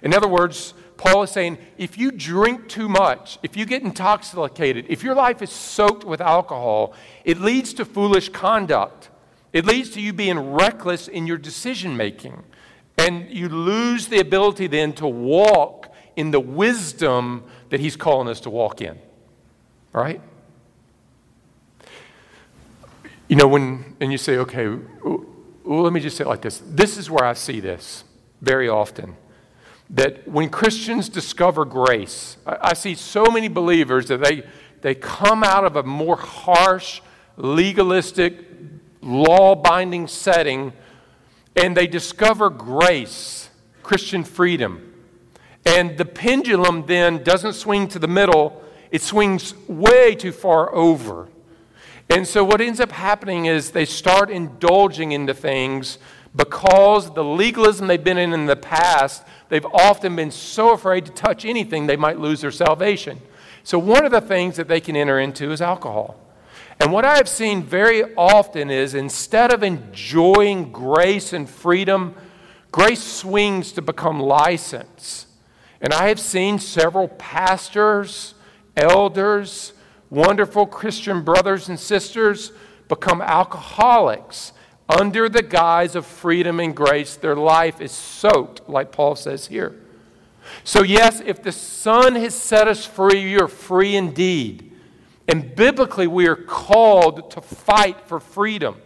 In 0.03 0.13
other 0.13 0.29
words, 0.29 0.75
Paul 0.97 1.23
is 1.23 1.31
saying 1.31 1.59
if 1.79 1.97
you 1.99 2.11
drink 2.11 2.69
too 2.69 2.89
much, 2.89 3.39
if 3.43 3.57
you 3.57 3.65
get 3.67 3.83
intoxicated, 3.83 4.87
if 4.89 5.03
your 5.03 5.15
life 5.15 5.43
is 5.43 5.51
soaked 5.51 6.05
with 6.05 6.21
alcohol, 6.21 6.95
it 7.25 7.41
leads 7.41 7.73
to 7.75 7.85
foolish 7.85 8.29
conduct. 8.29 9.09
It 9.53 9.65
leads 9.65 9.91
to 9.91 10.01
you 10.01 10.13
being 10.13 10.53
reckless 10.53 11.09
in 11.09 11.27
your 11.27 11.39
decision 11.39 11.97
making. 11.97 12.43
And 12.99 13.31
you 13.31 13.49
lose 13.49 14.09
the 14.09 14.21
ability 14.21 14.67
then 14.67 14.93
to 14.95 15.07
walk 15.07 15.93
in 16.15 16.31
the 16.31 16.41
wisdom 16.41 17.45
that 17.71 17.81
he's 17.81 17.97
calling 17.97 18.29
us 18.29 18.41
to 18.41 18.51
walk 18.51 18.81
in. 18.81 18.99
Right? 19.93 20.21
You 23.33 23.39
know, 23.39 23.49
when, 23.49 23.97
and 23.99 24.13
you 24.13 24.19
say, 24.19 24.37
okay, 24.37 24.69
well, 25.03 25.25
let 25.65 25.95
me 25.95 26.01
just 26.01 26.19
say 26.19 26.25
it 26.25 26.29
like 26.29 26.43
this. 26.43 26.61
This 26.67 26.99
is 26.99 27.11
where 27.11 27.25
I 27.25 27.33
see 27.33 27.61
this 27.61 28.05
very 28.43 28.69
often. 28.69 29.17
That 29.89 30.29
when 30.29 30.51
Christians 30.51 31.09
discover 31.09 31.65
grace, 31.65 32.37
I, 32.47 32.59
I 32.61 32.75
see 32.75 32.95
so 32.95 33.25
many 33.25 33.49
believers 33.49 34.09
that 34.09 34.23
they, 34.23 34.43
they 34.83 34.95
come 34.95 35.43
out 35.43 35.65
of 35.65 35.77
a 35.77 35.83
more 35.83 36.19
harsh, 36.19 37.01
legalistic, 37.39 38.45
law 39.01 39.55
binding 39.55 40.09
setting 40.09 40.75
and 41.57 41.75
they 41.75 41.87
discover 41.87 42.51
grace, 42.51 43.49
Christian 43.83 44.25
freedom. 44.25 44.93
And 45.65 45.97
the 45.97 46.05
pendulum 46.05 46.85
then 46.85 47.23
doesn't 47.23 47.55
swing 47.55 47.89
to 47.89 47.99
the 47.99 48.09
middle, 48.09 48.63
it 48.91 49.01
swings 49.01 49.55
way 49.69 50.17
too 50.17 50.33
far 50.33 50.71
over. 50.75 51.31
And 52.13 52.29
so 52.29 52.45
what 52.45 52.61
ends 52.61 52.79
up 52.79 52.93
happening 52.93 53.47
is 53.47 53.71
they 53.71 53.87
start 53.87 54.29
indulging 54.29 55.13
into 55.13 55.33
things 55.33 55.97
because 56.37 57.11
the 57.15 57.25
legalism 57.25 57.87
they've 57.87 58.05
been 58.05 58.19
in 58.19 58.35
in 58.35 58.45
the 58.45 58.55
past, 58.55 59.25
they've 59.49 59.65
often 59.65 60.15
been 60.15 60.31
so 60.31 60.75
afraid 60.75 61.07
to 61.07 61.13
touch 61.13 61.47
anything 61.47 61.87
they 61.87 61.97
might 61.97 62.19
lose 62.19 62.43
their 62.43 62.51
salvation. 62.51 63.19
So 63.65 63.79
one 63.79 64.05
of 64.05 64.13
the 64.13 64.21
things 64.21 64.57
that 64.57 64.69
they 64.69 64.79
can 64.79 64.95
enter 64.95 65.19
into 65.19 65.53
is 65.53 65.63
alcohol. 65.63 66.21
And 66.79 66.93
what 66.93 67.07
I 67.07 67.17
have 67.17 67.31
seen 67.31 67.63
very 67.63 68.03
often 68.15 68.71
is 68.71 68.93
instead 68.93 69.51
of 69.51 69.63
enjoying 69.63 70.71
grace 70.71 71.33
and 71.33 71.49
freedom, 71.49 72.15
grace 72.71 73.03
swings 73.03 73.73
to 73.73 73.81
become 73.81 74.21
license. 74.21 75.29
And 75.81 75.95
I 75.95 76.09
have 76.09 76.21
seen 76.21 76.59
several 76.59 77.09
pastors, 77.09 78.35
elders, 78.77 79.73
wonderful 80.13 80.67
Christian 80.67 81.23
brothers 81.23 81.71
and 81.71 81.81
sisters 81.81 82.53
become 82.87 83.23
alcoholics 83.23 84.53
under 84.87 85.27
the 85.31 85.43
guise 85.43 85.95
of 85.95 86.05
freedom 86.05 86.61
and 86.61 86.77
grace. 86.77 87.17
Their 87.17 87.35
life 87.35 87.81
is 87.81 87.93
soaked, 87.93 88.69
like 88.69 88.93
Paul 88.93 89.17
says 89.17 89.47
here. 89.47 89.75
So, 90.65 90.83
yes, 90.83 91.23
if 91.25 91.43
the 91.43 91.53
Son 91.53 92.15
has 92.17 92.35
set 92.35 92.69
us 92.69 92.85
free, 92.85 93.21
you're 93.21 93.49
free 93.49 93.97
indeed. 93.97 94.73
And 95.29 95.55
biblically, 95.57 96.07
we 96.07 96.29
are 96.29 96.37
called 96.37 97.31
to 97.31 97.41
fight 97.41 98.07
for 98.07 98.21
freedom. 98.21 98.77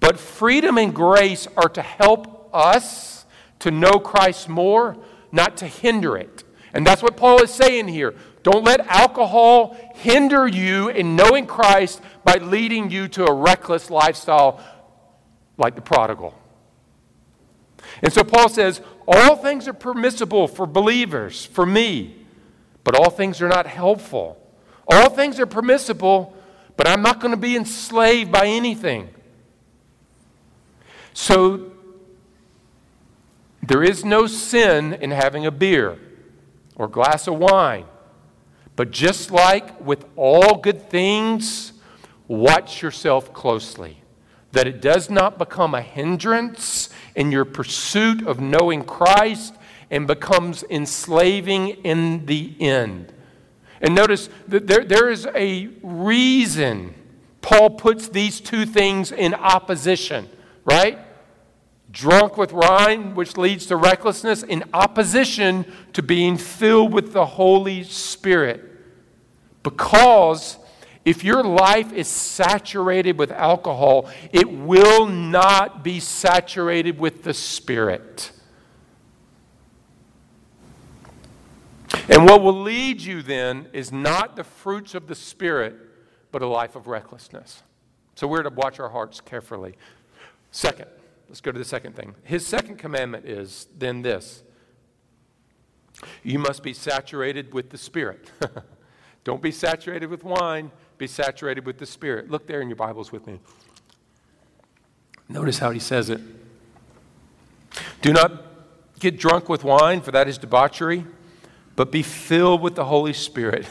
But 0.00 0.18
freedom 0.18 0.78
and 0.78 0.92
grace 0.92 1.46
are 1.56 1.68
to 1.68 1.82
help 1.82 2.50
us 2.52 3.24
to 3.60 3.70
know 3.70 4.00
Christ 4.00 4.48
more, 4.48 4.96
not 5.30 5.56
to 5.58 5.68
hinder 5.68 6.16
it. 6.16 6.43
And 6.74 6.84
that's 6.84 7.02
what 7.02 7.16
Paul 7.16 7.40
is 7.40 7.52
saying 7.52 7.86
here. 7.88 8.14
Don't 8.42 8.64
let 8.64 8.80
alcohol 8.80 9.76
hinder 9.94 10.46
you 10.46 10.88
in 10.88 11.14
knowing 11.14 11.46
Christ 11.46 12.02
by 12.24 12.34
leading 12.34 12.90
you 12.90 13.06
to 13.08 13.24
a 13.24 13.32
reckless 13.32 13.90
lifestyle 13.90 14.60
like 15.56 15.76
the 15.76 15.80
prodigal. 15.80 16.34
And 18.02 18.12
so 18.12 18.24
Paul 18.24 18.48
says, 18.48 18.82
All 19.06 19.36
things 19.36 19.68
are 19.68 19.72
permissible 19.72 20.48
for 20.48 20.66
believers, 20.66 21.46
for 21.46 21.64
me, 21.64 22.16
but 22.82 22.96
all 22.96 23.08
things 23.08 23.40
are 23.40 23.48
not 23.48 23.68
helpful. 23.68 24.40
All 24.88 25.08
things 25.10 25.38
are 25.38 25.46
permissible, 25.46 26.36
but 26.76 26.88
I'm 26.88 27.02
not 27.02 27.20
going 27.20 27.30
to 27.30 27.40
be 27.40 27.56
enslaved 27.56 28.32
by 28.32 28.46
anything. 28.46 29.08
So, 31.14 31.70
there 33.62 33.82
is 33.82 34.04
no 34.04 34.26
sin 34.26 34.92
in 34.94 35.12
having 35.12 35.46
a 35.46 35.52
beer 35.52 35.98
or 36.76 36.88
glass 36.88 37.26
of 37.26 37.36
wine. 37.36 37.84
But 38.76 38.90
just 38.90 39.30
like 39.30 39.80
with 39.80 40.04
all 40.16 40.58
good 40.58 40.90
things, 40.90 41.72
watch 42.26 42.82
yourself 42.82 43.32
closely, 43.32 44.02
that 44.52 44.66
it 44.66 44.80
does 44.80 45.08
not 45.08 45.38
become 45.38 45.74
a 45.74 45.82
hindrance 45.82 46.88
in 47.14 47.30
your 47.30 47.44
pursuit 47.44 48.26
of 48.26 48.40
knowing 48.40 48.84
Christ 48.84 49.54
and 49.90 50.06
becomes 50.06 50.64
enslaving 50.70 51.68
in 51.68 52.26
the 52.26 52.54
end. 52.58 53.12
And 53.80 53.94
notice 53.94 54.28
that 54.48 54.66
there, 54.66 54.84
there 54.84 55.10
is 55.10 55.26
a 55.34 55.68
reason 55.82 56.94
Paul 57.42 57.70
puts 57.70 58.08
these 58.08 58.40
two 58.40 58.64
things 58.64 59.12
in 59.12 59.34
opposition, 59.34 60.28
right? 60.64 60.98
Drunk 61.90 62.36
with 62.36 62.52
wine, 62.52 63.14
which 63.14 63.36
leads 63.36 63.66
to 63.66 63.76
recklessness, 63.76 64.42
in 64.42 64.64
opposition 64.72 65.64
to 65.92 66.02
being 66.02 66.36
filled 66.36 66.92
with 66.92 67.12
the 67.12 67.26
Holy 67.26 67.84
Spirit. 67.84 68.64
Because 69.62 70.58
if 71.04 71.22
your 71.22 71.44
life 71.44 71.92
is 71.92 72.08
saturated 72.08 73.18
with 73.18 73.30
alcohol, 73.30 74.10
it 74.32 74.50
will 74.50 75.06
not 75.06 75.84
be 75.84 76.00
saturated 76.00 76.98
with 76.98 77.22
the 77.22 77.34
Spirit. 77.34 78.32
And 82.08 82.24
what 82.24 82.42
will 82.42 82.60
lead 82.60 83.00
you 83.00 83.22
then 83.22 83.68
is 83.72 83.92
not 83.92 84.36
the 84.36 84.44
fruits 84.44 84.94
of 84.94 85.06
the 85.06 85.14
Spirit, 85.14 85.76
but 86.32 86.42
a 86.42 86.46
life 86.46 86.74
of 86.74 86.86
recklessness. 86.86 87.62
So 88.14 88.26
we're 88.26 88.42
to 88.42 88.50
watch 88.50 88.80
our 88.80 88.88
hearts 88.88 89.20
carefully. 89.20 89.74
Second, 90.50 90.88
let's 91.28 91.40
go 91.40 91.52
to 91.52 91.58
the 91.58 91.64
second 91.64 91.96
thing. 91.96 92.14
His 92.22 92.46
second 92.46 92.78
commandment 92.78 93.26
is 93.26 93.66
then 93.76 94.02
this 94.02 94.42
you 96.22 96.38
must 96.38 96.62
be 96.62 96.72
saturated 96.72 97.54
with 97.54 97.70
the 97.70 97.78
Spirit. 97.78 98.30
Don't 99.24 99.40
be 99.40 99.50
saturated 99.50 100.06
with 100.06 100.24
wine, 100.24 100.70
be 100.98 101.06
saturated 101.06 101.64
with 101.64 101.78
the 101.78 101.86
Spirit. 101.86 102.30
Look 102.30 102.46
there 102.46 102.60
in 102.60 102.68
your 102.68 102.76
Bibles 102.76 103.10
with 103.12 103.26
me. 103.26 103.40
Notice 105.28 105.58
how 105.58 105.70
he 105.70 105.78
says 105.78 106.10
it. 106.10 106.20
Do 108.02 108.12
not 108.12 108.44
get 109.00 109.18
drunk 109.18 109.48
with 109.48 109.64
wine, 109.64 110.02
for 110.02 110.10
that 110.10 110.28
is 110.28 110.36
debauchery 110.36 111.06
but 111.76 111.90
be 111.90 112.02
filled 112.02 112.60
with 112.60 112.74
the 112.74 112.84
Holy 112.84 113.12
Spirit. 113.12 113.66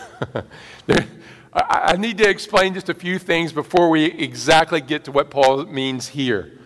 there, 0.85 1.07
I, 1.53 1.93
I 1.93 1.97
need 1.97 2.17
to 2.17 2.29
explain 2.29 2.73
just 2.73 2.89
a 2.89 2.93
few 2.93 3.19
things 3.19 3.53
before 3.53 3.89
we 3.89 4.05
exactly 4.05 4.81
get 4.81 5.05
to 5.05 5.11
what 5.11 5.29
Paul 5.29 5.65
means 5.65 6.09
here. 6.09 6.59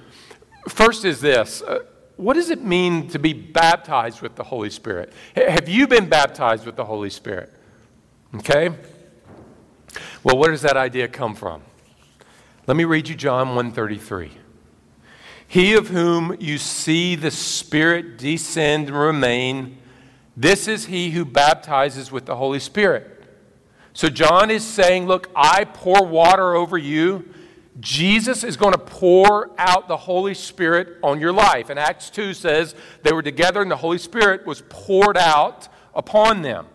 First 0.67 1.05
is 1.05 1.21
this 1.21 1.61
uh, 1.61 1.79
what 2.17 2.33
does 2.33 2.49
it 2.49 2.63
mean 2.63 3.09
to 3.09 3.19
be 3.19 3.33
baptized 3.33 4.21
with 4.21 4.35
the 4.35 4.43
Holy 4.43 4.71
Spirit? 4.71 5.13
Have 5.35 5.69
you 5.69 5.87
been 5.87 6.09
baptized 6.09 6.65
with 6.65 6.75
the 6.75 6.85
Holy 6.85 7.11
Spirit? 7.11 7.53
Okay? 8.35 8.69
Well, 10.23 10.37
where 10.37 10.51
does 10.51 10.63
that 10.63 10.75
idea 10.75 11.07
come 11.07 11.35
from? 11.35 11.61
Let 12.65 12.75
me 12.75 12.83
read 12.83 13.07
you 13.07 13.15
John 13.15 13.49
133. 13.49 14.31
He 15.47 15.75
of 15.75 15.89
whom 15.89 16.35
you 16.39 16.57
see 16.57 17.15
the 17.15 17.31
Spirit 17.31 18.17
descend 18.17 18.87
and 18.87 18.99
remain 18.99 19.77
this 20.35 20.67
is 20.67 20.85
he 20.85 21.11
who 21.11 21.23
baptizes 21.23 22.11
with 22.11 22.25
the 22.25 22.35
Holy 22.35 22.59
Spirit. 22.59 23.23
So 23.93 24.09
John 24.09 24.51
is 24.51 24.63
saying, 24.63 25.07
Look, 25.07 25.29
I 25.35 25.65
pour 25.65 26.05
water 26.05 26.53
over 26.53 26.77
you. 26.77 27.33
Jesus 27.79 28.43
is 28.43 28.57
going 28.57 28.73
to 28.73 28.79
pour 28.79 29.51
out 29.57 29.87
the 29.87 29.97
Holy 29.97 30.33
Spirit 30.33 30.97
on 31.03 31.19
your 31.19 31.31
life. 31.31 31.69
And 31.69 31.77
Acts 31.77 32.09
2 32.09 32.33
says 32.33 32.73
they 33.03 33.13
were 33.13 33.21
together 33.21 33.61
and 33.61 33.69
the 33.69 33.77
Holy 33.77 33.99
Spirit 33.99 34.45
was 34.45 34.63
poured 34.69 35.17
out 35.17 35.67
upon 35.93 36.41
them. 36.41 36.65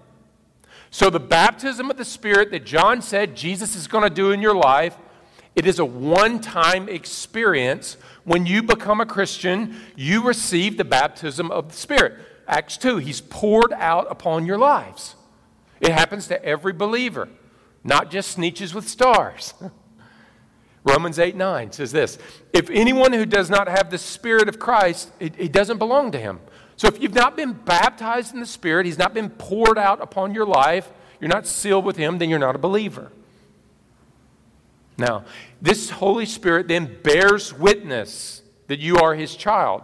So 0.91 1.11
the 1.11 1.21
baptism 1.21 1.91
of 1.91 1.97
the 1.97 2.05
Spirit 2.05 2.51
that 2.51 2.65
John 2.65 3.03
said 3.03 3.35
Jesus 3.35 3.75
is 3.75 3.89
going 3.89 4.05
to 4.05 4.15
do 4.15 4.31
in 4.31 4.41
your 4.43 4.55
life 4.55 4.97
It 5.55 5.67
is 5.67 5.79
a 5.79 5.85
one 5.85 6.41
time 6.41 6.89
experience. 6.89 7.97
When 8.25 8.47
you 8.47 8.63
become 8.63 9.01
a 9.01 9.07
Christian, 9.07 9.77
you 9.97 10.23
receive 10.23 10.77
the 10.77 10.85
baptism 10.85 11.51
of 11.51 11.69
the 11.69 11.77
Spirit. 11.77 12.15
Acts 12.47 12.77
2, 12.77 12.99
He's 12.99 13.21
poured 13.21 13.73
out 13.73 14.07
upon 14.11 14.47
your 14.47 14.59
lives. 14.59 15.17
It 15.81 15.93
happens 15.93 16.29
to 16.29 16.43
every 16.45 16.73
believer, 16.73 17.29
not 17.83 18.11
just 18.11 18.39
sneetches 18.39 18.73
with 18.73 18.89
stars. 18.89 19.55
Romans 20.85 21.19
8 21.19 21.37
9 21.37 21.73
says 21.73 21.93
this 21.93 22.19
If 22.53 22.69
anyone 22.71 23.13
who 23.13 23.27
does 23.27 23.49
not 23.51 23.69
have 23.69 23.91
the 23.91 23.99
Spirit 23.99 24.49
of 24.49 24.59
Christ, 24.59 25.11
he 25.19 25.49
doesn't 25.49 25.79
belong 25.79 26.13
to 26.13 26.19
him. 26.19 26.41
So 26.77 26.89
if 26.89 27.01
you've 27.01 27.15
not 27.15 27.37
been 27.37 27.53
baptized 27.53 28.35
in 28.35 28.41
the 28.41 28.47
Spirit, 28.47 28.87
He's 28.87 28.99
not 28.99 29.15
been 29.15 29.31
poured 29.31 29.79
out 29.79 30.01
upon 30.03 30.35
your 30.35 30.47
life, 30.47 30.91
you're 31.21 31.29
not 31.29 31.47
sealed 31.47 31.85
with 31.85 31.97
Him, 31.97 32.19
then 32.19 32.29
you're 32.29 32.39
not 32.39 32.57
a 32.57 32.59
believer. 32.59 33.13
Now, 34.99 35.25
this 35.61 35.91
Holy 35.91 36.27
Spirit 36.27 36.69
then 36.69 36.99
bears 37.03 37.53
witness 37.53 38.43
that 38.67 38.81
you 38.81 38.97
are 38.97 39.15
His 39.15 39.37
child. 39.37 39.83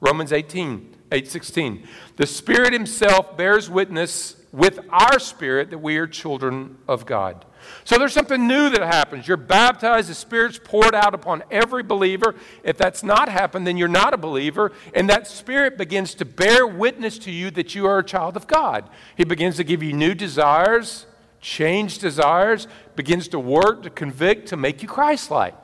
Romans 0.00 0.32
18, 0.32 0.96
8 1.12 1.28
16. 1.28 1.86
The 2.16 2.26
Spirit 2.26 2.72
Himself 2.72 3.36
bears 3.36 3.68
witness 3.68 4.36
with 4.52 4.80
our 4.88 5.18
spirit 5.18 5.68
that 5.70 5.78
we 5.78 5.98
are 5.98 6.06
children 6.06 6.78
of 6.88 7.06
God. 7.06 7.44
So 7.84 7.98
there's 7.98 8.12
something 8.12 8.46
new 8.46 8.70
that 8.70 8.80
happens. 8.80 9.26
You're 9.26 9.36
baptized, 9.36 10.08
the 10.08 10.14
Spirit's 10.14 10.60
poured 10.62 10.94
out 10.94 11.14
upon 11.14 11.42
every 11.50 11.82
believer. 11.82 12.34
If 12.62 12.76
that's 12.76 13.02
not 13.02 13.28
happened, 13.28 13.66
then 13.66 13.76
you're 13.76 13.88
not 13.88 14.14
a 14.14 14.16
believer. 14.16 14.72
And 14.94 15.08
that 15.08 15.26
Spirit 15.26 15.76
begins 15.78 16.14
to 16.14 16.24
bear 16.24 16.66
witness 16.66 17.18
to 17.20 17.30
you 17.30 17.50
that 17.52 17.74
you 17.74 17.86
are 17.86 17.98
a 17.98 18.04
child 18.04 18.36
of 18.36 18.46
God. 18.46 18.88
He 19.16 19.24
begins 19.24 19.56
to 19.56 19.64
give 19.64 19.82
you 19.82 19.92
new 19.92 20.14
desires, 20.14 21.06
change 21.40 21.98
desires, 21.98 22.68
begins 22.96 23.28
to 23.28 23.38
work, 23.38 23.82
to 23.84 23.90
convict, 23.90 24.48
to 24.48 24.56
make 24.56 24.82
you 24.82 24.88
Christ 24.88 25.30
like. 25.30 25.54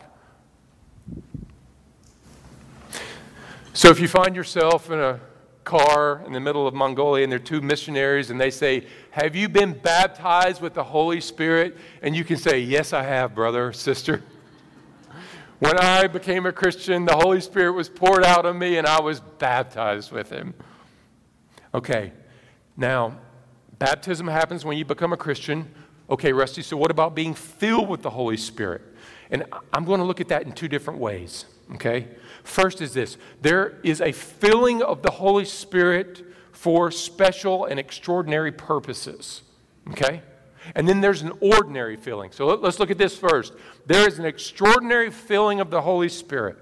So 3.73 3.91
if 3.91 4.01
you 4.01 4.09
find 4.09 4.35
yourself 4.35 4.91
in 4.91 4.99
a 4.99 5.21
car 5.67 6.23
in 6.25 6.33
the 6.33 6.41
middle 6.41 6.67
of 6.67 6.73
Mongolia 6.73 7.25
and 7.25 7.31
there 7.31 7.39
are 7.39 7.43
two 7.43 7.61
missionaries 7.61 8.31
and 8.31 8.41
they 8.41 8.51
say, 8.51 8.87
Have 9.11 9.37
you 9.37 9.51
been 9.51 9.75
baptized 9.75 10.63
with 10.63 10.73
the 10.73 10.85
Holy 10.85 11.21
Spirit? 11.21 11.77
And 12.01 12.17
you 12.17 12.25
can 12.25 12.39
say, 12.39 12.61
Yes, 12.61 12.95
I 12.95 13.03
have, 13.03 13.35
brother, 13.35 13.75
sister. 13.75 14.23
When 15.59 15.79
I 15.79 16.07
became 16.07 16.45
a 16.45 16.53
Christian, 16.53 17.07
the 17.07 17.17
Holy 17.17 17.41
Spirit 17.41 17.73
was 17.73 17.89
poured 17.89 18.25
out 18.25 18.45
on 18.45 18.59
me 18.59 18.77
and 18.77 18.87
I 18.87 19.01
was 19.01 19.21
baptized 19.21 20.13
with 20.13 20.29
Him. 20.29 20.53
Okay, 21.73 22.13
now, 22.77 23.19
baptism 23.79 24.29
happens 24.29 24.67
when 24.67 24.77
you 24.77 24.85
become 24.85 25.15
a 25.15 25.17
Christian. 25.17 25.75
Okay, 26.11 26.33
Rusty, 26.35 26.61
so 26.61 26.77
what 26.77 26.91
about 26.91 27.15
being 27.15 27.33
filled 27.33 27.89
with 27.89 28.03
the 28.03 28.11
Holy 28.11 28.37
Spirit? 28.37 28.83
And 29.31 29.45
I'm 29.73 29.87
going 29.87 29.99
to 29.99 30.05
look 30.05 30.21
at 30.21 30.29
that 30.29 30.43
in 30.43 30.53
two 30.53 30.69
different 30.69 31.01
ways, 31.01 31.47
okay? 31.75 32.09
First 32.47 32.81
is 32.81 32.95
this 32.95 33.19
there 33.43 33.79
is 33.83 34.01
a 34.01 34.13
filling 34.13 34.83
of 34.83 35.03
the 35.03 35.11
Holy 35.11 35.45
Spirit 35.45 36.25
for 36.53 36.91
special 36.91 37.65
and 37.67 37.79
extraordinary 37.79 38.53
purposes. 38.53 39.43
Okay? 39.91 40.23
And 40.75 40.89
then 40.89 41.01
there's 41.01 41.23
an 41.23 41.33
ordinary 41.41 41.97
filling. 41.97 42.33
So 42.33 42.47
let, 42.47 42.65
us 42.65 42.81
look 42.81 42.91
at 42.91 42.99
this 42.99 43.17
first. 43.17 43.53
There 43.87 44.09
is 44.09 44.19
an 44.19 44.25
extraordinary 44.25 45.11
filling 45.11 45.61
of 45.61 45.71
the 45.71 45.83
Holy 45.83 46.09
Spirit. 46.09 46.57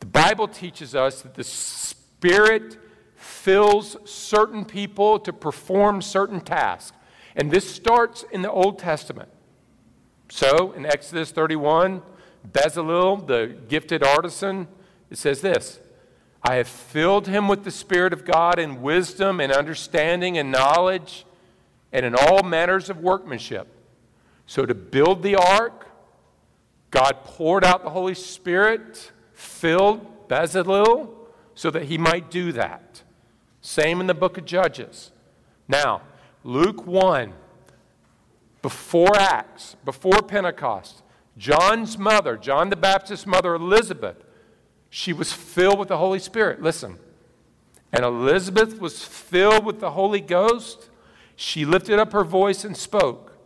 The 0.00 0.06
Bible 0.06 0.48
teaches 0.48 0.94
us 0.94 1.22
that 1.22 1.34
the 1.34 1.44
Spirit 1.44 2.78
fills 3.16 3.96
certain 4.04 4.64
people 4.64 5.18
to 5.20 5.32
perform 5.32 6.02
certain 6.02 6.40
tasks. 6.40 6.96
And 7.36 7.50
this 7.50 7.72
starts 7.72 8.24
in 8.32 8.42
the 8.42 8.50
Old 8.50 8.78
Testament. 8.78 9.28
So 10.28 10.72
in 10.72 10.86
Exodus 10.86 11.30
31, 11.30 12.02
Bezalel, 12.50 13.26
the 13.26 13.56
gifted 13.68 14.02
artisan, 14.02 14.68
it 15.10 15.18
says 15.18 15.40
this 15.40 15.80
I 16.42 16.56
have 16.56 16.68
filled 16.68 17.26
him 17.26 17.48
with 17.48 17.64
the 17.64 17.70
Spirit 17.70 18.12
of 18.12 18.24
God 18.24 18.58
in 18.58 18.82
wisdom 18.82 19.40
and 19.40 19.52
understanding 19.52 20.38
and 20.38 20.50
knowledge 20.50 21.26
and 21.92 22.06
in 22.06 22.14
all 22.14 22.42
manners 22.42 22.88
of 22.90 22.98
workmanship. 22.98 23.68
So, 24.46 24.64
to 24.64 24.74
build 24.74 25.22
the 25.22 25.34
ark, 25.36 25.88
God 26.90 27.24
poured 27.24 27.64
out 27.64 27.82
the 27.82 27.90
Holy 27.90 28.14
Spirit, 28.14 29.10
filled 29.32 30.28
Bezalel, 30.28 31.10
so 31.54 31.70
that 31.70 31.84
he 31.84 31.98
might 31.98 32.30
do 32.30 32.52
that. 32.52 33.02
Same 33.60 34.00
in 34.00 34.06
the 34.06 34.14
book 34.14 34.38
of 34.38 34.44
Judges. 34.44 35.10
Now, 35.66 36.02
Luke 36.44 36.86
1, 36.86 37.32
before 38.62 39.16
Acts, 39.16 39.74
before 39.84 40.22
Pentecost, 40.22 41.02
John's 41.36 41.98
mother, 41.98 42.36
John 42.36 42.70
the 42.70 42.76
Baptist's 42.76 43.26
mother, 43.26 43.54
Elizabeth, 43.54 44.25
she 44.96 45.12
was 45.12 45.30
filled 45.30 45.78
with 45.78 45.88
the 45.88 45.98
Holy 45.98 46.18
Spirit. 46.18 46.62
Listen. 46.62 46.96
And 47.92 48.02
Elizabeth 48.02 48.80
was 48.80 49.04
filled 49.04 49.62
with 49.62 49.78
the 49.78 49.90
Holy 49.90 50.22
Ghost. 50.22 50.88
She 51.36 51.66
lifted 51.66 51.98
up 51.98 52.14
her 52.14 52.24
voice 52.24 52.64
and 52.64 52.74
spoke. 52.74 53.36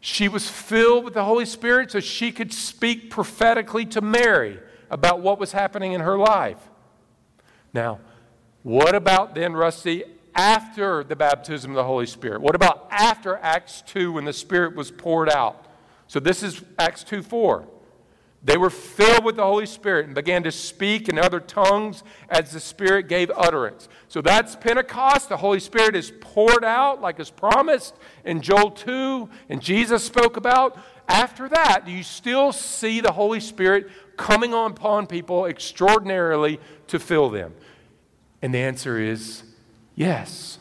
She 0.00 0.28
was 0.28 0.48
filled 0.48 1.04
with 1.04 1.12
the 1.12 1.24
Holy 1.24 1.44
Spirit 1.44 1.90
so 1.90 2.00
she 2.00 2.32
could 2.32 2.54
speak 2.54 3.10
prophetically 3.10 3.84
to 3.84 4.00
Mary 4.00 4.60
about 4.88 5.20
what 5.20 5.38
was 5.38 5.52
happening 5.52 5.92
in 5.92 6.00
her 6.00 6.16
life. 6.16 6.70
Now, 7.74 8.00
what 8.62 8.94
about 8.94 9.34
then, 9.34 9.52
Rusty, 9.52 10.04
after 10.34 11.04
the 11.04 11.16
baptism 11.16 11.72
of 11.72 11.76
the 11.76 11.84
Holy 11.84 12.06
Spirit? 12.06 12.40
What 12.40 12.54
about 12.54 12.88
after 12.90 13.36
Acts 13.36 13.82
2 13.88 14.12
when 14.12 14.24
the 14.24 14.32
Spirit 14.32 14.74
was 14.74 14.90
poured 14.90 15.28
out? 15.28 15.66
So 16.06 16.18
this 16.18 16.42
is 16.42 16.64
Acts 16.78 17.04
2 17.04 17.22
4. 17.22 17.68
They 18.42 18.56
were 18.56 18.70
filled 18.70 19.24
with 19.24 19.36
the 19.36 19.44
Holy 19.44 19.66
Spirit 19.66 20.06
and 20.06 20.14
began 20.14 20.44
to 20.44 20.52
speak 20.52 21.08
in 21.08 21.18
other 21.18 21.40
tongues 21.40 22.04
as 22.28 22.52
the 22.52 22.60
Spirit 22.60 23.08
gave 23.08 23.32
utterance. 23.36 23.88
So 24.06 24.20
that's 24.20 24.54
Pentecost. 24.54 25.28
The 25.28 25.36
Holy 25.36 25.58
Spirit 25.58 25.96
is 25.96 26.12
poured 26.20 26.64
out 26.64 27.00
like 27.00 27.18
is 27.18 27.30
promised 27.30 27.96
in 28.24 28.40
Joel 28.40 28.70
2 28.70 29.28
and 29.48 29.60
Jesus 29.60 30.04
spoke 30.04 30.36
about. 30.36 30.78
After 31.08 31.48
that, 31.48 31.84
do 31.84 31.90
you 31.90 32.04
still 32.04 32.52
see 32.52 33.00
the 33.00 33.12
Holy 33.12 33.40
Spirit 33.40 33.90
coming 34.16 34.54
upon 34.54 35.06
people 35.08 35.46
extraordinarily 35.46 36.60
to 36.88 37.00
fill 37.00 37.30
them? 37.30 37.54
And 38.40 38.54
the 38.54 38.58
answer 38.58 39.00
is 39.00 39.42
yes. 39.96 40.58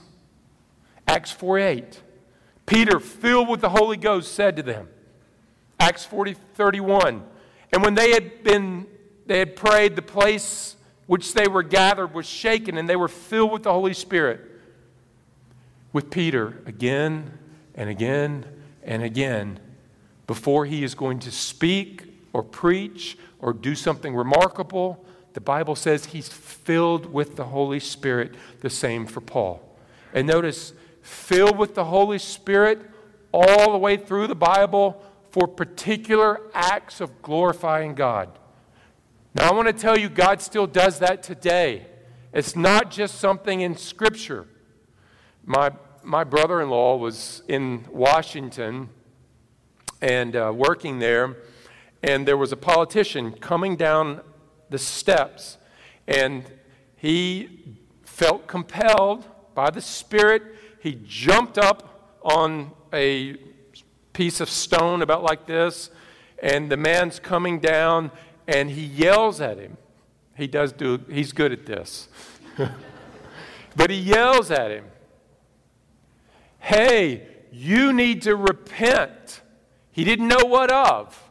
Acts 1.08 1.32
4 1.32 1.60
8. 1.60 2.02
Peter, 2.66 3.00
filled 3.00 3.48
with 3.48 3.62
the 3.62 3.70
Holy 3.70 3.98
Ghost, 3.98 4.34
said 4.34 4.56
to 4.58 4.64
them, 4.64 4.90
Acts 5.80 6.04
40 6.04 6.36
31. 6.56 7.24
And 7.72 7.84
when 7.84 7.96
they 7.96 8.12
had 8.12 8.44
been, 8.44 8.88
they 9.26 9.40
had 9.40 9.56
prayed, 9.56 9.96
the 9.96 10.02
place 10.02 10.76
which 11.06 11.34
they 11.34 11.48
were 11.48 11.64
gathered 11.64 12.14
was 12.14 12.26
shaken, 12.26 12.78
and 12.78 12.88
they 12.88 12.96
were 12.96 13.08
filled 13.08 13.52
with 13.52 13.64
the 13.64 13.72
Holy 13.72 13.94
Spirit. 13.94 14.42
With 15.94 16.12
Peter 16.12 16.62
again 16.66 17.38
and 17.76 17.90
again 17.90 18.46
and 18.84 19.04
again, 19.04 19.60
before 20.28 20.66
he 20.66 20.84
is 20.84 20.94
going 20.96 21.20
to 21.20 21.32
speak 21.32 22.04
or 22.34 22.44
preach 22.44 23.18
or 23.40 23.54
do 23.54 23.74
something 23.74 24.16
remarkable, 24.16 25.04
the 25.34 25.42
Bible 25.42 25.76
says 25.76 26.06
he's 26.06 26.28
filled 26.28 27.12
with 27.14 27.36
the 27.36 27.46
Holy 27.46 27.80
Spirit, 27.80 28.34
the 28.62 28.70
same 28.70 29.06
for 29.06 29.22
Paul. 29.22 29.62
And 30.14 30.28
notice, 30.28 30.74
filled 31.02 31.58
with 31.58 31.76
the 31.76 31.86
Holy 31.86 32.20
Spirit 32.20 32.80
all 33.32 33.72
the 33.72 33.78
way 33.78 33.98
through 33.98 34.28
the 34.28 34.36
Bible 34.36 35.02
for 35.38 35.48
particular 35.48 36.42
acts 36.56 37.00
of 37.00 37.22
glorifying 37.22 37.94
God. 37.94 38.40
Now, 39.36 39.52
I 39.52 39.54
want 39.54 39.68
to 39.68 39.74
tell 39.74 39.96
you, 39.96 40.10
God 40.10 40.42
still 40.42 40.66
does 40.66 40.98
that 40.98 41.22
today. 41.22 41.86
It's 42.34 42.56
not 42.56 42.90
just 42.90 43.20
something 43.20 43.62
in 43.62 43.78
Scripture. 43.78 44.48
My, 45.46 45.74
my 46.02 46.24
brother 46.24 46.60
in 46.60 46.72
law 46.72 46.96
was 46.96 47.44
in 47.48 47.86
Washington 47.92 48.90
and 50.02 50.36
uh, 50.36 50.52
working 50.56 50.98
there, 50.98 51.38
and 52.02 52.28
there 52.28 52.36
was 52.36 52.52
a 52.52 52.58
politician 52.58 53.32
coming 53.34 53.76
down 53.76 54.22
the 54.72 54.80
steps, 54.80 55.60
and 56.08 56.46
he 56.96 57.78
felt 58.06 58.48
compelled 58.48 59.24
by 59.54 59.70
the 59.70 59.82
Spirit. 59.82 60.42
He 60.80 61.00
jumped 61.06 61.60
up 61.60 62.18
on 62.24 62.72
a 62.92 63.38
piece 64.18 64.42
of 64.42 64.50
stone 64.50 65.04
about 65.04 65.22
like 65.22 65.46
this, 65.46 65.92
and 66.42 66.72
the 66.72 66.76
man's 66.76 67.20
coming 67.20 67.60
down, 67.60 68.10
and 68.48 68.72
he 68.72 68.84
yells 68.84 69.40
at 69.40 69.60
him. 69.60 69.78
He 70.36 70.48
does 70.48 70.72
do, 70.72 71.00
he's 71.08 71.32
good 71.32 71.52
at 71.52 71.68
this. 71.68 72.08
but 73.76 73.92
he 73.92 73.98
yells 73.98 74.50
at 74.50 74.72
him, 74.72 74.86
Hey, 76.58 77.28
you 77.52 77.94
need 77.94 78.24
to 78.24 78.36
repent. 78.36 79.42
He 79.92 80.04
didn't 80.04 80.28
know 80.28 80.46
what 80.46 80.72
of. 80.72 81.30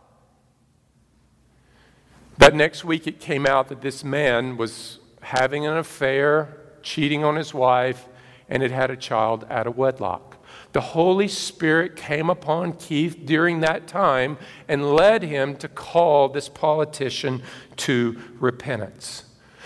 That 2.39 2.55
next 2.55 2.85
week 2.85 3.09
it 3.09 3.19
came 3.19 3.47
out 3.47 3.67
that 3.69 3.81
this 3.81 4.05
man 4.05 4.57
was 4.57 5.01
having 5.23 5.67
an 5.67 5.77
affair, 5.77 6.57
cheating 6.83 7.25
on 7.25 7.35
his 7.35 7.53
wife, 7.53 8.07
and 8.49 8.63
had 8.63 8.71
had 8.71 8.93
a 8.93 8.97
child 8.97 9.45
out 9.51 9.67
of 9.67 9.77
wedlock. 9.77 10.36
The 10.77 10.83
Holy 10.83 11.27
Spirit 11.27 11.97
came 11.97 12.29
upon 12.29 12.75
Keith 12.75 13.25
during 13.25 13.61
that 13.61 13.87
time 13.87 14.37
and 14.69 14.95
led 14.95 15.23
him 15.23 15.57
to 15.57 15.69
call 15.69 16.29
this 16.29 16.51
politician 16.51 17.43
to 17.77 18.21
repentance. 18.39 19.25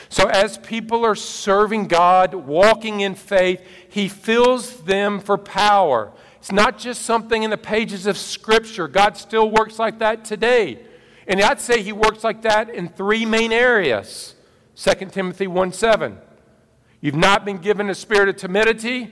So, 0.08 0.28
as 0.28 0.56
people 0.58 1.04
are 1.04 1.16
serving 1.16 1.88
God, 1.88 2.32
walking 2.32 3.00
in 3.00 3.16
faith, 3.16 3.60
He 3.88 4.08
fills 4.08 4.82
them 4.82 5.18
for 5.18 5.36
power. 5.36 6.12
It's 6.36 6.52
not 6.52 6.78
just 6.78 7.02
something 7.02 7.42
in 7.42 7.50
the 7.50 7.58
pages 7.58 8.06
of 8.06 8.16
Scripture. 8.16 8.86
God 8.86 9.16
still 9.16 9.50
works 9.50 9.80
like 9.80 9.98
that 9.98 10.24
today. 10.24 10.78
And 11.26 11.40
I'd 11.40 11.60
say 11.60 11.82
He 11.82 11.92
works 11.92 12.22
like 12.22 12.42
that 12.42 12.70
in 12.70 12.88
three 12.88 13.26
main 13.26 13.50
areas 13.50 14.36
2 14.76 15.06
Timothy 15.06 15.48
1 15.48 15.72
7. 15.72 16.18
You've 17.00 17.16
not 17.16 17.44
been 17.44 17.58
given 17.58 17.90
a 17.90 17.96
spirit 17.96 18.28
of 18.28 18.36
timidity, 18.36 19.10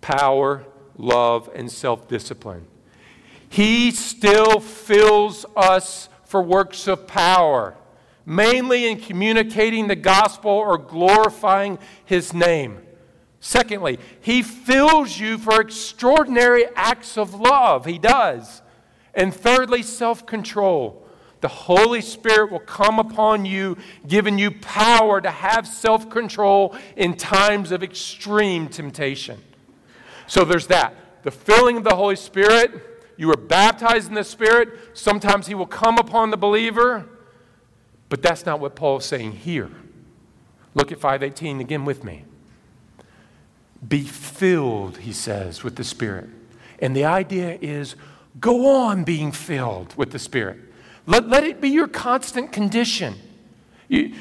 power, 0.00 0.64
love, 0.96 1.48
and 1.54 1.70
self 1.70 2.08
discipline. 2.08 2.66
He 3.48 3.90
still 3.90 4.60
fills 4.60 5.46
us 5.56 6.08
for 6.24 6.42
works 6.42 6.88
of 6.88 7.06
power 7.06 7.76
mainly 8.26 8.86
in 8.86 8.98
communicating 8.98 9.86
the 9.86 9.96
gospel 9.96 10.50
or 10.50 10.78
glorifying 10.78 11.78
his 12.04 12.32
name. 12.32 12.80
Secondly, 13.40 13.98
he 14.20 14.42
fills 14.42 15.18
you 15.18 15.36
for 15.36 15.60
extraordinary 15.60 16.64
acts 16.74 17.18
of 17.18 17.34
love. 17.34 17.84
He 17.84 17.98
does. 17.98 18.62
And 19.12 19.34
thirdly, 19.34 19.82
self 19.82 20.24
control. 20.24 21.02
The 21.42 21.48
Holy 21.48 22.00
Spirit 22.00 22.50
will 22.50 22.58
come 22.60 22.98
upon 22.98 23.44
you, 23.44 23.76
giving 24.08 24.38
you 24.38 24.50
power 24.50 25.20
to 25.20 25.30
have 25.30 25.68
self 25.68 26.08
control 26.08 26.74
in 26.96 27.16
times 27.16 27.70
of 27.70 27.82
extreme 27.82 28.68
temptation. 28.68 29.38
So 30.26 30.44
there's 30.44 30.66
that. 30.68 30.94
The 31.22 31.30
filling 31.30 31.76
of 31.78 31.84
the 31.84 31.94
Holy 31.94 32.16
Spirit. 32.16 32.72
You 33.16 33.30
are 33.30 33.36
baptized 33.36 34.08
in 34.08 34.14
the 34.14 34.24
Spirit. 34.24 34.68
Sometimes 34.94 35.46
He 35.46 35.54
will 35.54 35.66
come 35.66 35.98
upon 35.98 36.30
the 36.30 36.36
believer. 36.36 37.08
But 38.08 38.22
that's 38.22 38.44
not 38.46 38.60
what 38.60 38.74
Paul's 38.76 39.04
saying 39.04 39.32
here. 39.32 39.70
Look 40.74 40.92
at 40.92 41.00
518 41.00 41.60
again 41.60 41.84
with 41.84 42.04
me. 42.04 42.24
Be 43.86 44.02
filled, 44.02 44.98
he 44.98 45.12
says, 45.12 45.62
with 45.62 45.76
the 45.76 45.84
Spirit. 45.84 46.28
And 46.80 46.96
the 46.96 47.04
idea 47.04 47.58
is 47.60 47.96
go 48.40 48.82
on 48.82 49.04
being 49.04 49.30
filled 49.30 49.94
with 49.96 50.10
the 50.10 50.18
Spirit. 50.18 50.58
Let, 51.06 51.28
let 51.28 51.44
it 51.44 51.60
be 51.60 51.68
your 51.68 51.88
constant 51.88 52.50
condition. 52.50 53.14
You, 53.88 54.14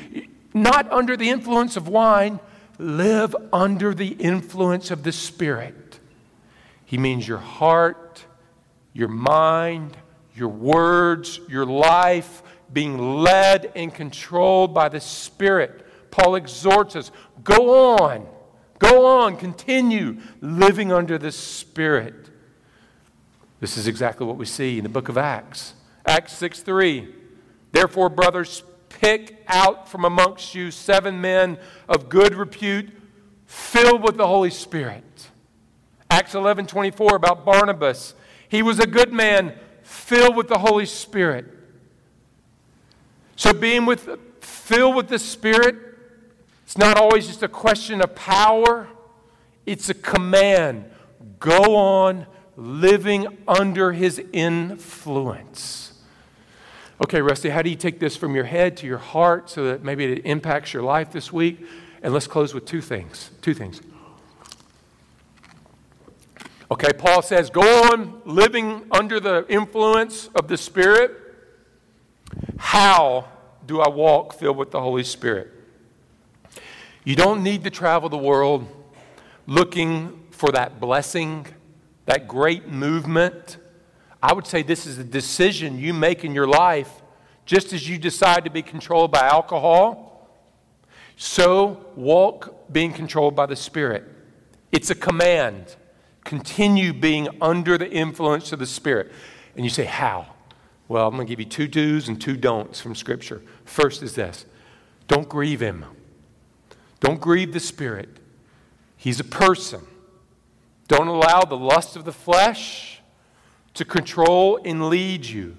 not 0.54 0.92
under 0.92 1.18
the 1.18 1.30
influence 1.30 1.78
of 1.78 1.88
wine, 1.88 2.40
live 2.78 3.36
under 3.52 3.94
the 3.94 4.10
influence 4.10 4.92
of 4.92 5.04
the 5.04 5.12
Spirit. 5.12 5.76
He 6.94 7.00
means 7.00 7.28
your 7.28 7.40
heart, 7.40 8.24
your 8.94 9.08
mind, 9.08 9.98
your 10.36 10.50
words, 10.50 11.40
your 11.50 11.66
life 11.66 12.44
being 12.72 13.00
led 13.00 13.72
and 13.76 13.92
controlled 13.92 14.76
by 14.76 14.90
the 14.90 15.00
Spirit. 15.00 15.88
Paul 16.12 16.36
exhorts 16.36 16.96
us 16.96 17.10
go 17.44 17.96
on, 17.98 18.28
go 18.78 19.08
on, 19.08 19.38
continue 19.38 20.18
living 20.40 20.92
under 20.92 21.18
the 21.18 21.32
Spirit. 21.32 22.30
This 23.60 23.76
is 23.76 23.88
exactly 23.88 24.28
what 24.28 24.38
we 24.38 24.46
see 24.46 24.78
in 24.78 24.84
the 24.84 24.90
book 24.90 25.10
of 25.10 25.18
Acts. 25.18 25.74
Acts 26.06 26.34
6 26.34 26.60
3. 26.60 27.12
Therefore, 27.72 28.10
brothers, 28.10 28.62
pick 28.90 29.44
out 29.48 29.90
from 29.90 30.06
amongst 30.06 30.54
you 30.54 30.70
seven 30.70 31.20
men 31.20 31.58
of 31.90 32.08
good 32.08 32.36
repute, 32.36 32.92
filled 33.48 34.04
with 34.04 34.16
the 34.16 34.28
Holy 34.28 34.52
Spirit. 34.52 35.04
Acts 36.14 36.36
11 36.36 36.68
24 36.68 37.16
about 37.16 37.44
Barnabas. 37.44 38.14
He 38.48 38.62
was 38.62 38.78
a 38.78 38.86
good 38.86 39.12
man, 39.12 39.58
filled 39.82 40.36
with 40.36 40.48
the 40.48 40.60
Holy 40.60 40.86
Spirit. 40.86 41.46
So 43.36 43.52
being 43.52 43.88
with, 43.88 44.08
filled 44.40 44.96
with 44.96 45.08
the 45.08 45.18
Spirit, 45.18 45.76
it's 46.64 46.78
not 46.78 46.98
always 46.98 47.26
just 47.26 47.42
a 47.42 47.48
question 47.48 48.00
of 48.00 48.14
power, 48.14 48.88
it's 49.66 49.90
a 49.90 49.96
command. 49.96 50.86
Go 51.40 51.76
on 51.76 52.28
living 52.56 53.40
under 53.48 53.92
his 53.92 54.22
influence. 54.32 55.94
Okay, 57.04 57.24
Rusty, 57.24 57.50
how 57.50 57.64
do 57.64 57.72
you 57.72 57.76
take 57.76 58.00
this 58.00 58.16
from 58.16 58.36
your 58.36 58.46
head 58.46 58.78
to 58.78 58.86
your 58.86 59.00
heart 59.00 59.50
so 59.50 59.66
that 59.66 59.84
maybe 59.84 60.04
it 60.04 60.26
impacts 60.26 60.74
your 60.74 60.84
life 60.84 61.12
this 61.12 61.34
week? 61.34 61.66
And 62.04 62.14
let's 62.14 62.28
close 62.28 62.54
with 62.54 62.66
two 62.66 62.82
things. 62.82 63.32
Two 63.42 63.56
things. 63.56 63.82
Okay, 66.72 66.92
Paul 66.98 67.22
says, 67.22 67.50
go 67.50 67.62
on 67.62 68.22
living 68.26 68.88
under 68.92 69.20
the 69.20 69.46
influence 69.50 70.30
of 70.36 70.48
the 70.48 70.58
Spirit. 70.58 71.12
How 72.58 73.28
do 73.66 73.82
I 73.82 73.90
walk 73.90 74.34
filled 74.34 74.58
with 74.58 74.72
the 74.72 74.82
Holy 74.82 75.04
Spirit? 75.04 75.52
You 77.04 77.16
don't 77.16 77.44
need 77.44 77.64
to 77.66 77.70
travel 77.70 78.10
the 78.10 78.18
world 78.18 78.68
looking 79.46 80.24
for 80.32 80.52
that 80.52 80.80
blessing, 80.80 81.46
that 82.06 82.28
great 82.28 82.70
movement. 82.70 83.58
I 84.22 84.34
would 84.34 84.48
say 84.48 84.64
this 84.64 84.86
is 84.86 84.98
a 84.98 85.04
decision 85.04 85.78
you 85.78 85.94
make 85.94 86.24
in 86.24 86.34
your 86.34 86.48
life, 86.48 87.02
just 87.46 87.74
as 87.74 87.88
you 87.90 87.98
decide 87.98 88.46
to 88.46 88.50
be 88.50 88.62
controlled 88.62 89.12
by 89.12 89.28
alcohol. 89.28 90.30
So 91.18 91.86
walk 91.96 92.72
being 92.72 92.94
controlled 92.94 93.36
by 93.36 93.46
the 93.48 93.56
Spirit. 93.56 94.06
It's 94.72 94.90
a 94.90 94.96
command. 94.96 95.76
Continue 96.24 96.94
being 96.94 97.28
under 97.42 97.78
the 97.78 97.90
influence 97.90 98.52
of 98.52 98.60
the 98.60 98.66
Spirit. 98.66 99.12
And 99.56 99.64
you 99.64 99.70
say, 99.70 99.86
How? 99.86 100.28
Well, 100.88 101.08
I'm 101.08 101.16
going 101.16 101.26
to 101.26 101.32
give 101.32 101.40
you 101.40 101.46
two 101.46 101.68
do's 101.68 102.08
and 102.08 102.22
two 102.22 102.36
don'ts 102.36 102.82
from 102.82 102.96
Scripture. 102.96 103.42
First 103.66 104.04
is 104.04 104.16
this 104.16 104.46
don't 105.08 105.28
grieve 105.28 105.62
him, 105.62 105.86
don't 107.00 107.20
grieve 107.22 107.54
the 107.54 107.60
Spirit. 107.60 108.10
He's 108.98 109.20
a 109.20 109.26
person. 109.26 109.82
Don't 110.88 111.08
allow 111.08 111.42
the 111.42 111.58
lust 111.58 111.96
of 111.96 112.06
the 112.06 112.14
flesh 112.14 113.02
to 113.74 113.84
control 113.84 114.60
and 114.64 114.90
lead 114.90 115.26
you. 115.26 115.58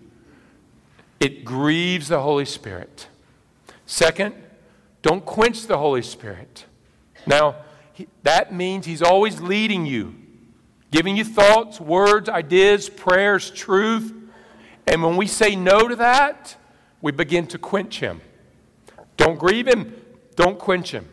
It 1.20 1.44
grieves 1.44 2.08
the 2.08 2.20
Holy 2.20 2.44
Spirit. 2.44 3.08
Second, 3.86 4.34
don't 5.02 5.24
quench 5.24 5.66
the 5.66 5.78
Holy 5.78 6.02
Spirit. 6.02 6.66
Now, 7.26 7.56
he, 7.92 8.08
that 8.22 8.52
means 8.52 8.86
He's 8.86 9.02
always 9.02 9.40
leading 9.40 9.86
you, 9.86 10.14
giving 10.94 11.16
you 11.16 11.24
thoughts, 11.24 11.80
words, 11.80 12.28
ideas, 12.28 12.88
prayers, 12.88 13.50
truth. 13.50 14.14
And 14.86 15.02
when 15.02 15.16
we 15.16 15.26
say 15.26 15.56
no 15.56 15.88
to 15.88 15.96
that, 15.96 16.54
we 17.02 17.10
begin 17.10 17.48
to 17.48 17.58
quench 17.58 17.98
him. 17.98 18.20
Don't 19.16 19.36
grieve 19.36 19.66
him, 19.66 19.92
don't 20.36 20.56
quench 20.56 20.92
him. 20.92 21.08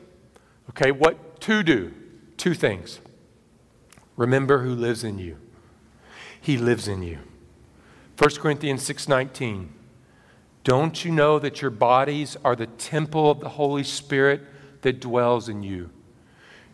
Okay, 0.69 0.91
what 0.91 1.41
to 1.41 1.63
do? 1.63 1.91
Two 2.37 2.53
things. 2.53 2.99
Remember 4.17 4.59
who 4.59 4.75
lives 4.75 5.03
in 5.03 5.17
you. 5.17 5.37
He 6.39 6.59
lives 6.59 6.87
in 6.87 7.01
you. 7.01 7.17
1 8.19 8.39
Corinthians 8.39 8.83
6:19. 8.83 9.69
Don't 10.63 11.03
you 11.03 11.11
know 11.11 11.39
that 11.39 11.63
your 11.63 11.71
bodies 11.71 12.37
are 12.45 12.55
the 12.55 12.67
temple 12.67 13.31
of 13.31 13.39
the 13.39 13.49
Holy 13.49 13.83
Spirit 13.83 14.41
that 14.83 15.01
dwells 15.01 15.49
in 15.49 15.63
you? 15.63 15.89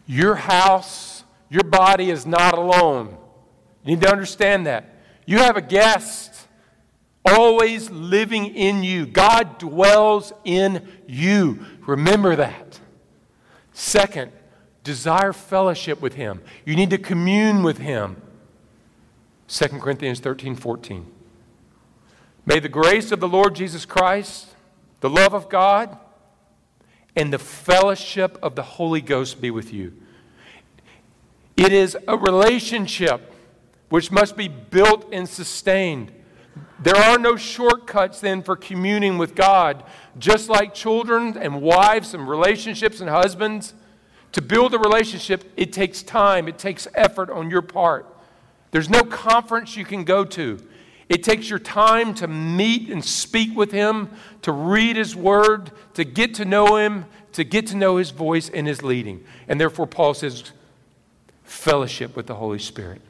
Your 0.05 0.35
house, 0.35 1.16
your 1.49 1.63
body 1.63 2.09
is 2.09 2.25
not 2.25 2.57
alone. 2.57 3.17
You 3.83 3.95
need 3.95 4.01
to 4.01 4.11
understand 4.11 4.65
that. 4.67 4.93
You 5.25 5.39
have 5.39 5.57
a 5.57 5.61
guest 5.61 6.47
always 7.25 7.89
living 7.89 8.55
in 8.55 8.83
you. 8.83 9.05
God 9.05 9.57
dwells 9.57 10.33
in 10.43 10.87
you. 11.07 11.65
Remember 11.85 12.35
that. 12.35 12.79
Second, 13.73 14.31
desire 14.83 15.33
fellowship 15.33 16.01
with 16.01 16.15
Him. 16.15 16.41
You 16.65 16.75
need 16.75 16.89
to 16.89 16.97
commune 16.97 17.63
with 17.63 17.77
Him. 17.77 18.21
2 19.47 19.67
Corinthians 19.79 20.19
13 20.19 20.55
14. 20.55 21.05
May 22.45 22.59
the 22.59 22.69
grace 22.69 23.11
of 23.11 23.19
the 23.19 23.27
Lord 23.27 23.55
Jesus 23.55 23.85
Christ, 23.85 24.47
the 25.01 25.09
love 25.09 25.33
of 25.33 25.49
God, 25.49 25.97
and 27.15 27.31
the 27.31 27.39
fellowship 27.39 28.37
of 28.41 28.55
the 28.55 28.63
Holy 28.63 29.01
Ghost 29.01 29.41
be 29.41 29.51
with 29.51 29.73
you. 29.73 29.93
It 31.57 31.73
is 31.73 31.97
a 32.07 32.15
relationship 32.15 33.33
which 33.89 34.11
must 34.11 34.37
be 34.37 34.47
built 34.47 35.09
and 35.11 35.27
sustained. 35.27 36.11
There 36.79 36.95
are 36.95 37.17
no 37.17 37.35
shortcuts 37.35 38.21
then 38.21 38.43
for 38.43 38.55
communing 38.55 39.17
with 39.17 39.33
God. 39.33 39.83
Just 40.19 40.49
like 40.49 40.73
children 40.73 41.35
and 41.37 41.61
wives 41.61 42.13
and 42.13 42.29
relationships 42.29 43.01
and 43.01 43.09
husbands, 43.09 43.73
to 44.33 44.41
build 44.41 44.73
a 44.75 44.79
relationship, 44.79 45.51
it 45.57 45.73
takes 45.73 46.03
time, 46.03 46.47
it 46.47 46.59
takes 46.59 46.87
effort 46.93 47.31
on 47.31 47.49
your 47.49 47.63
part. 47.63 48.05
There's 48.71 48.89
no 48.89 49.03
conference 49.03 49.75
you 49.75 49.85
can 49.85 50.03
go 50.03 50.25
to. 50.25 50.59
It 51.09 51.23
takes 51.23 51.49
your 51.49 51.59
time 51.59 52.13
to 52.15 52.27
meet 52.27 52.89
and 52.89 53.03
speak 53.03 53.55
with 53.55 53.71
Him, 53.71 54.09
to 54.41 54.51
read 54.51 54.97
His 54.97 55.15
Word, 55.15 55.71
to 55.93 56.03
get 56.03 56.35
to 56.35 56.45
know 56.45 56.75
Him, 56.75 57.05
to 57.31 57.43
get 57.43 57.65
to 57.67 57.77
know 57.77 57.97
His 57.97 58.11
voice 58.11 58.49
and 58.49 58.67
His 58.67 58.83
leading. 58.83 59.23
And 59.47 59.59
therefore, 59.59 59.87
Paul 59.87 60.13
says, 60.13 60.51
fellowship 61.47 62.15
with 62.15 62.27
the 62.27 62.35
Holy 62.35 62.59
Spirit. 62.59 63.01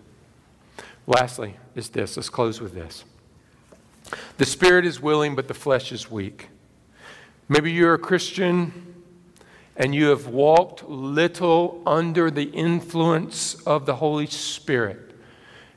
Lastly, 1.06 1.56
is 1.76 1.90
this. 1.90 2.18
Let's 2.18 2.30
close 2.30 2.62
with 2.62 2.74
this. 2.74 3.04
The 4.38 4.46
spirit 4.46 4.86
is 4.86 5.02
willing, 5.02 5.36
but 5.36 5.48
the 5.48 5.54
flesh 5.54 5.92
is 5.92 6.10
weak. 6.10 6.50
Maybe 7.50 7.72
you're 7.72 7.94
a 7.94 8.00
Christian 8.00 8.96
and 9.76 9.94
you 9.94 10.08
have 10.08 10.28
walked 10.28 10.88
little 10.90 11.82
under 11.86 12.32
the 12.32 12.46
influence 12.46 13.56
of 13.66 13.86
the 13.86 13.96
Holy 13.96 14.28
Spirit. 14.28 15.12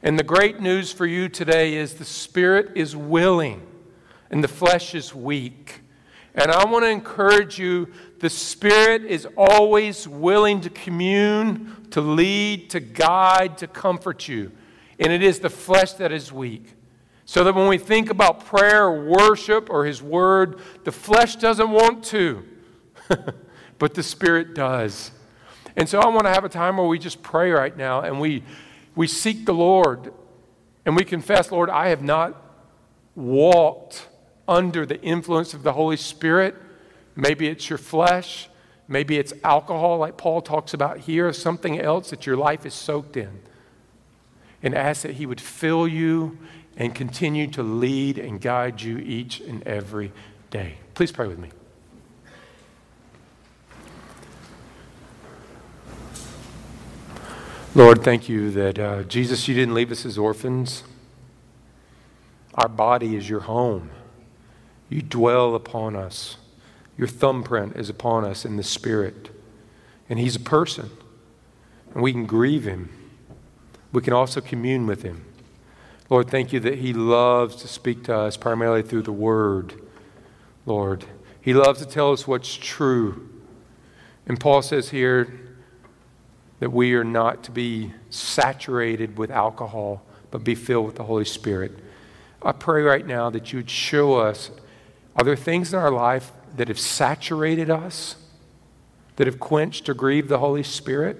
And 0.02 0.18
the 0.18 0.24
great 0.24 0.60
news 0.60 0.92
for 0.92 1.06
you 1.06 1.28
today 1.28 1.74
is 1.74 1.94
the 1.94 2.04
Spirit 2.04 2.72
is 2.74 2.96
willing 2.96 3.66
and 4.30 4.42
the 4.42 4.48
flesh 4.48 4.94
is 4.94 5.14
weak. 5.14 5.80
And 6.34 6.50
I 6.50 6.64
want 6.64 6.84
to 6.84 6.88
encourage 6.88 7.58
you 7.58 7.92
the 8.20 8.30
Spirit 8.30 9.04
is 9.04 9.26
always 9.36 10.06
willing 10.06 10.60
to 10.60 10.70
commune, 10.70 11.88
to 11.90 12.00
lead, 12.00 12.70
to 12.70 12.80
guide, 12.80 13.58
to 13.58 13.66
comfort 13.66 14.28
you. 14.28 14.52
And 14.98 15.12
it 15.12 15.22
is 15.22 15.40
the 15.40 15.50
flesh 15.50 15.94
that 15.94 16.12
is 16.12 16.30
weak. 16.30 16.74
So 17.24 17.44
that 17.44 17.54
when 17.54 17.68
we 17.68 17.78
think 17.78 18.10
about 18.10 18.44
prayer 18.44 18.84
or 18.84 19.04
worship 19.04 19.70
or 19.70 19.86
His 19.86 20.02
Word, 20.02 20.60
the 20.84 20.92
flesh 20.92 21.36
doesn't 21.36 21.70
want 21.70 22.04
to. 22.06 22.44
but 23.78 23.94
the 23.94 24.02
Spirit 24.02 24.54
does. 24.54 25.12
And 25.74 25.88
so 25.88 26.00
I 26.00 26.08
want 26.08 26.24
to 26.24 26.30
have 26.30 26.44
a 26.44 26.48
time 26.48 26.76
where 26.76 26.86
we 26.86 26.98
just 26.98 27.22
pray 27.22 27.50
right 27.50 27.74
now 27.74 28.02
and 28.02 28.20
we, 28.20 28.42
we 28.94 29.06
seek 29.06 29.46
the 29.46 29.54
Lord 29.54 30.12
and 30.84 30.94
we 30.94 31.04
confess, 31.04 31.50
Lord, 31.50 31.70
I 31.70 31.88
have 31.88 32.02
not 32.02 32.36
walked 33.14 34.08
under 34.46 34.84
the 34.84 35.00
influence 35.00 35.54
of 35.54 35.62
the 35.62 35.72
Holy 35.72 35.96
Spirit. 35.96 36.54
Maybe 37.20 37.48
it's 37.48 37.68
your 37.68 37.78
flesh. 37.78 38.48
Maybe 38.88 39.18
it's 39.18 39.34
alcohol, 39.44 39.98
like 39.98 40.16
Paul 40.16 40.40
talks 40.40 40.72
about 40.72 41.00
here, 41.00 41.28
or 41.28 41.32
something 41.34 41.78
else 41.78 42.10
that 42.10 42.26
your 42.26 42.36
life 42.36 42.64
is 42.64 42.72
soaked 42.72 43.16
in. 43.16 43.40
And 44.62 44.74
ask 44.74 45.02
that 45.02 45.12
He 45.12 45.26
would 45.26 45.40
fill 45.40 45.86
you 45.86 46.38
and 46.76 46.94
continue 46.94 47.46
to 47.48 47.62
lead 47.62 48.18
and 48.18 48.40
guide 48.40 48.80
you 48.80 48.98
each 48.98 49.40
and 49.40 49.62
every 49.64 50.12
day. 50.50 50.76
Please 50.94 51.12
pray 51.12 51.28
with 51.28 51.38
me. 51.38 51.50
Lord, 57.74 58.02
thank 58.02 58.28
you 58.28 58.50
that 58.50 58.78
uh, 58.78 59.02
Jesus, 59.04 59.46
you 59.46 59.54
didn't 59.54 59.74
leave 59.74 59.92
us 59.92 60.04
as 60.04 60.18
orphans. 60.18 60.84
Our 62.54 62.68
body 62.68 63.14
is 63.14 63.28
your 63.28 63.40
home. 63.40 63.90
You 64.88 65.02
dwell 65.02 65.54
upon 65.54 65.94
us. 65.94 66.36
Your 67.00 67.08
thumbprint 67.08 67.76
is 67.76 67.88
upon 67.88 68.26
us 68.26 68.44
in 68.44 68.58
the 68.58 68.62
Spirit. 68.62 69.30
And 70.10 70.18
He's 70.18 70.36
a 70.36 70.40
person. 70.40 70.90
And 71.94 72.02
we 72.02 72.12
can 72.12 72.26
grieve 72.26 72.64
Him. 72.64 72.90
We 73.90 74.02
can 74.02 74.12
also 74.12 74.42
commune 74.42 74.86
with 74.86 75.00
Him. 75.00 75.24
Lord, 76.10 76.28
thank 76.28 76.52
you 76.52 76.60
that 76.60 76.80
He 76.80 76.92
loves 76.92 77.56
to 77.56 77.68
speak 77.68 78.04
to 78.04 78.14
us 78.14 78.36
primarily 78.36 78.82
through 78.82 79.04
the 79.04 79.12
Word. 79.12 79.80
Lord, 80.66 81.06
He 81.40 81.54
loves 81.54 81.78
to 81.78 81.86
tell 81.86 82.12
us 82.12 82.28
what's 82.28 82.54
true. 82.54 83.30
And 84.26 84.38
Paul 84.38 84.60
says 84.60 84.90
here, 84.90 85.40
that 86.58 86.70
we 86.70 86.92
are 86.92 87.02
not 87.02 87.42
to 87.44 87.50
be 87.50 87.94
saturated 88.10 89.16
with 89.16 89.30
alcohol, 89.30 90.02
but 90.30 90.44
be 90.44 90.54
filled 90.54 90.84
with 90.84 90.96
the 90.96 91.04
Holy 91.04 91.24
Spirit. 91.24 91.78
I 92.42 92.52
pray 92.52 92.82
right 92.82 93.06
now 93.06 93.30
that 93.30 93.54
you 93.54 93.60
would 93.60 93.70
show 93.70 94.16
us 94.16 94.50
are 95.16 95.24
there 95.24 95.34
things 95.34 95.72
in 95.72 95.78
our 95.78 95.90
life 95.90 96.32
that 96.60 96.68
have 96.68 96.78
saturated 96.78 97.70
us, 97.70 98.16
that 99.16 99.26
have 99.26 99.40
quenched 99.40 99.88
or 99.88 99.94
grieved 99.94 100.28
the 100.28 100.40
Holy 100.40 100.62
Spirit? 100.62 101.16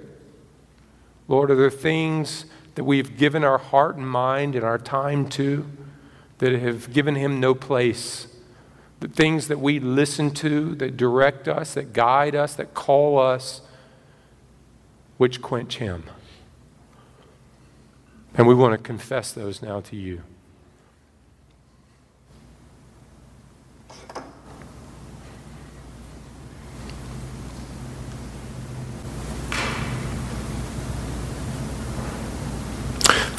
Lord, 1.29 1.51
are 1.51 1.55
there 1.55 1.71
things 1.71 2.45
that 2.75 2.85
we've 2.85 3.17
given 3.17 3.43
our 3.43 3.57
heart 3.57 3.97
and 3.97 4.07
mind 4.07 4.55
and 4.55 4.63
our 4.63 4.77
time 4.77 5.31
to 5.31 5.65
that 6.41 6.53
have 6.53 6.93
given 6.93 7.15
Him 7.15 7.41
no 7.41 7.55
place? 7.55 8.27
The 8.99 9.09
things 9.09 9.49
that 9.49 9.59
we 9.61 9.81
listen 9.81 10.31
to, 10.33 10.75
that 10.75 10.99
direct 10.99 11.49
us, 11.49 11.73
that 11.73 11.95
guide 11.95 12.35
us, 12.35 12.55
that 12.57 12.75
call 12.75 13.19
us 13.19 13.63
which 15.17 15.41
quench 15.41 15.79
him. 15.79 16.05
And 18.35 18.47
we 18.47 18.55
want 18.55 18.73
to 18.73 18.79
confess 18.79 19.33
those 19.33 19.63
now 19.63 19.81
to 19.81 19.97
you. 19.97 20.21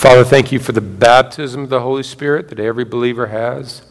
Father, 0.01 0.23
thank 0.23 0.51
you 0.51 0.57
for 0.57 0.71
the 0.71 0.81
baptism 0.81 1.61
of 1.61 1.69
the 1.69 1.81
Holy 1.81 2.01
Spirit 2.01 2.49
that 2.49 2.59
every 2.59 2.83
believer 2.83 3.27
has. 3.27 3.83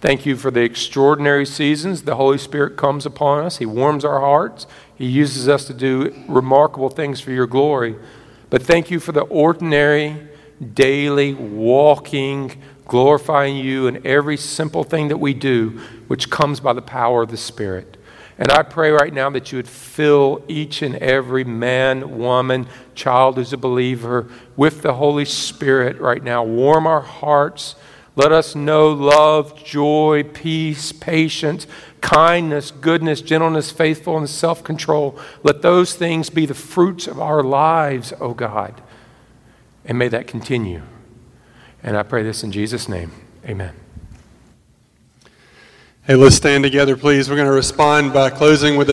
Thank 0.00 0.24
you 0.24 0.34
for 0.34 0.50
the 0.50 0.62
extraordinary 0.62 1.44
seasons 1.44 2.04
the 2.04 2.16
Holy 2.16 2.38
Spirit 2.38 2.78
comes 2.78 3.04
upon 3.04 3.44
us. 3.44 3.58
He 3.58 3.66
warms 3.66 4.02
our 4.02 4.18
hearts. 4.18 4.66
He 4.96 5.04
uses 5.04 5.46
us 5.46 5.66
to 5.66 5.74
do 5.74 6.24
remarkable 6.26 6.88
things 6.88 7.20
for 7.20 7.32
your 7.32 7.46
glory. 7.46 7.96
But 8.48 8.62
thank 8.62 8.90
you 8.90 8.98
for 8.98 9.12
the 9.12 9.24
ordinary, 9.24 10.28
daily, 10.72 11.34
walking, 11.34 12.62
glorifying 12.86 13.56
you 13.56 13.88
in 13.88 14.06
every 14.06 14.38
simple 14.38 14.84
thing 14.84 15.08
that 15.08 15.18
we 15.18 15.34
do, 15.34 15.78
which 16.06 16.30
comes 16.30 16.60
by 16.60 16.72
the 16.72 16.80
power 16.80 17.24
of 17.24 17.30
the 17.30 17.36
Spirit. 17.36 17.97
And 18.38 18.52
I 18.52 18.62
pray 18.62 18.90
right 18.90 19.12
now 19.12 19.30
that 19.30 19.50
you 19.50 19.58
would 19.58 19.68
fill 19.68 20.44
each 20.46 20.80
and 20.80 20.94
every 20.96 21.42
man, 21.42 22.18
woman, 22.18 22.68
child 22.94 23.36
who's 23.36 23.52
a 23.52 23.56
believer 23.56 24.28
with 24.56 24.82
the 24.82 24.94
Holy 24.94 25.24
Spirit 25.24 26.00
right 26.00 26.22
now. 26.22 26.44
Warm 26.44 26.86
our 26.86 27.00
hearts 27.00 27.74
let 28.18 28.32
us 28.32 28.56
know 28.56 28.90
love, 28.90 29.62
joy, 29.62 30.24
peace, 30.24 30.90
patience, 30.90 31.68
kindness, 32.00 32.72
goodness, 32.72 33.20
gentleness, 33.20 33.70
faithfulness, 33.70 34.32
self 34.32 34.64
control. 34.64 35.16
Let 35.44 35.62
those 35.62 35.94
things 35.94 36.28
be 36.28 36.44
the 36.44 36.52
fruits 36.52 37.06
of 37.06 37.20
our 37.20 37.44
lives, 37.44 38.12
O 38.14 38.30
oh 38.30 38.34
God. 38.34 38.82
And 39.84 40.00
may 40.00 40.08
that 40.08 40.26
continue. 40.26 40.82
And 41.80 41.96
I 41.96 42.02
pray 42.02 42.24
this 42.24 42.42
in 42.42 42.50
Jesus' 42.50 42.88
name. 42.88 43.12
Amen. 43.46 43.87
Hey, 46.08 46.14
let's 46.14 46.36
stand 46.36 46.64
together, 46.64 46.96
please. 46.96 47.28
We're 47.28 47.36
going 47.36 47.48
to 47.48 47.52
respond 47.52 48.14
by 48.14 48.30
closing 48.30 48.76
with 48.76 48.86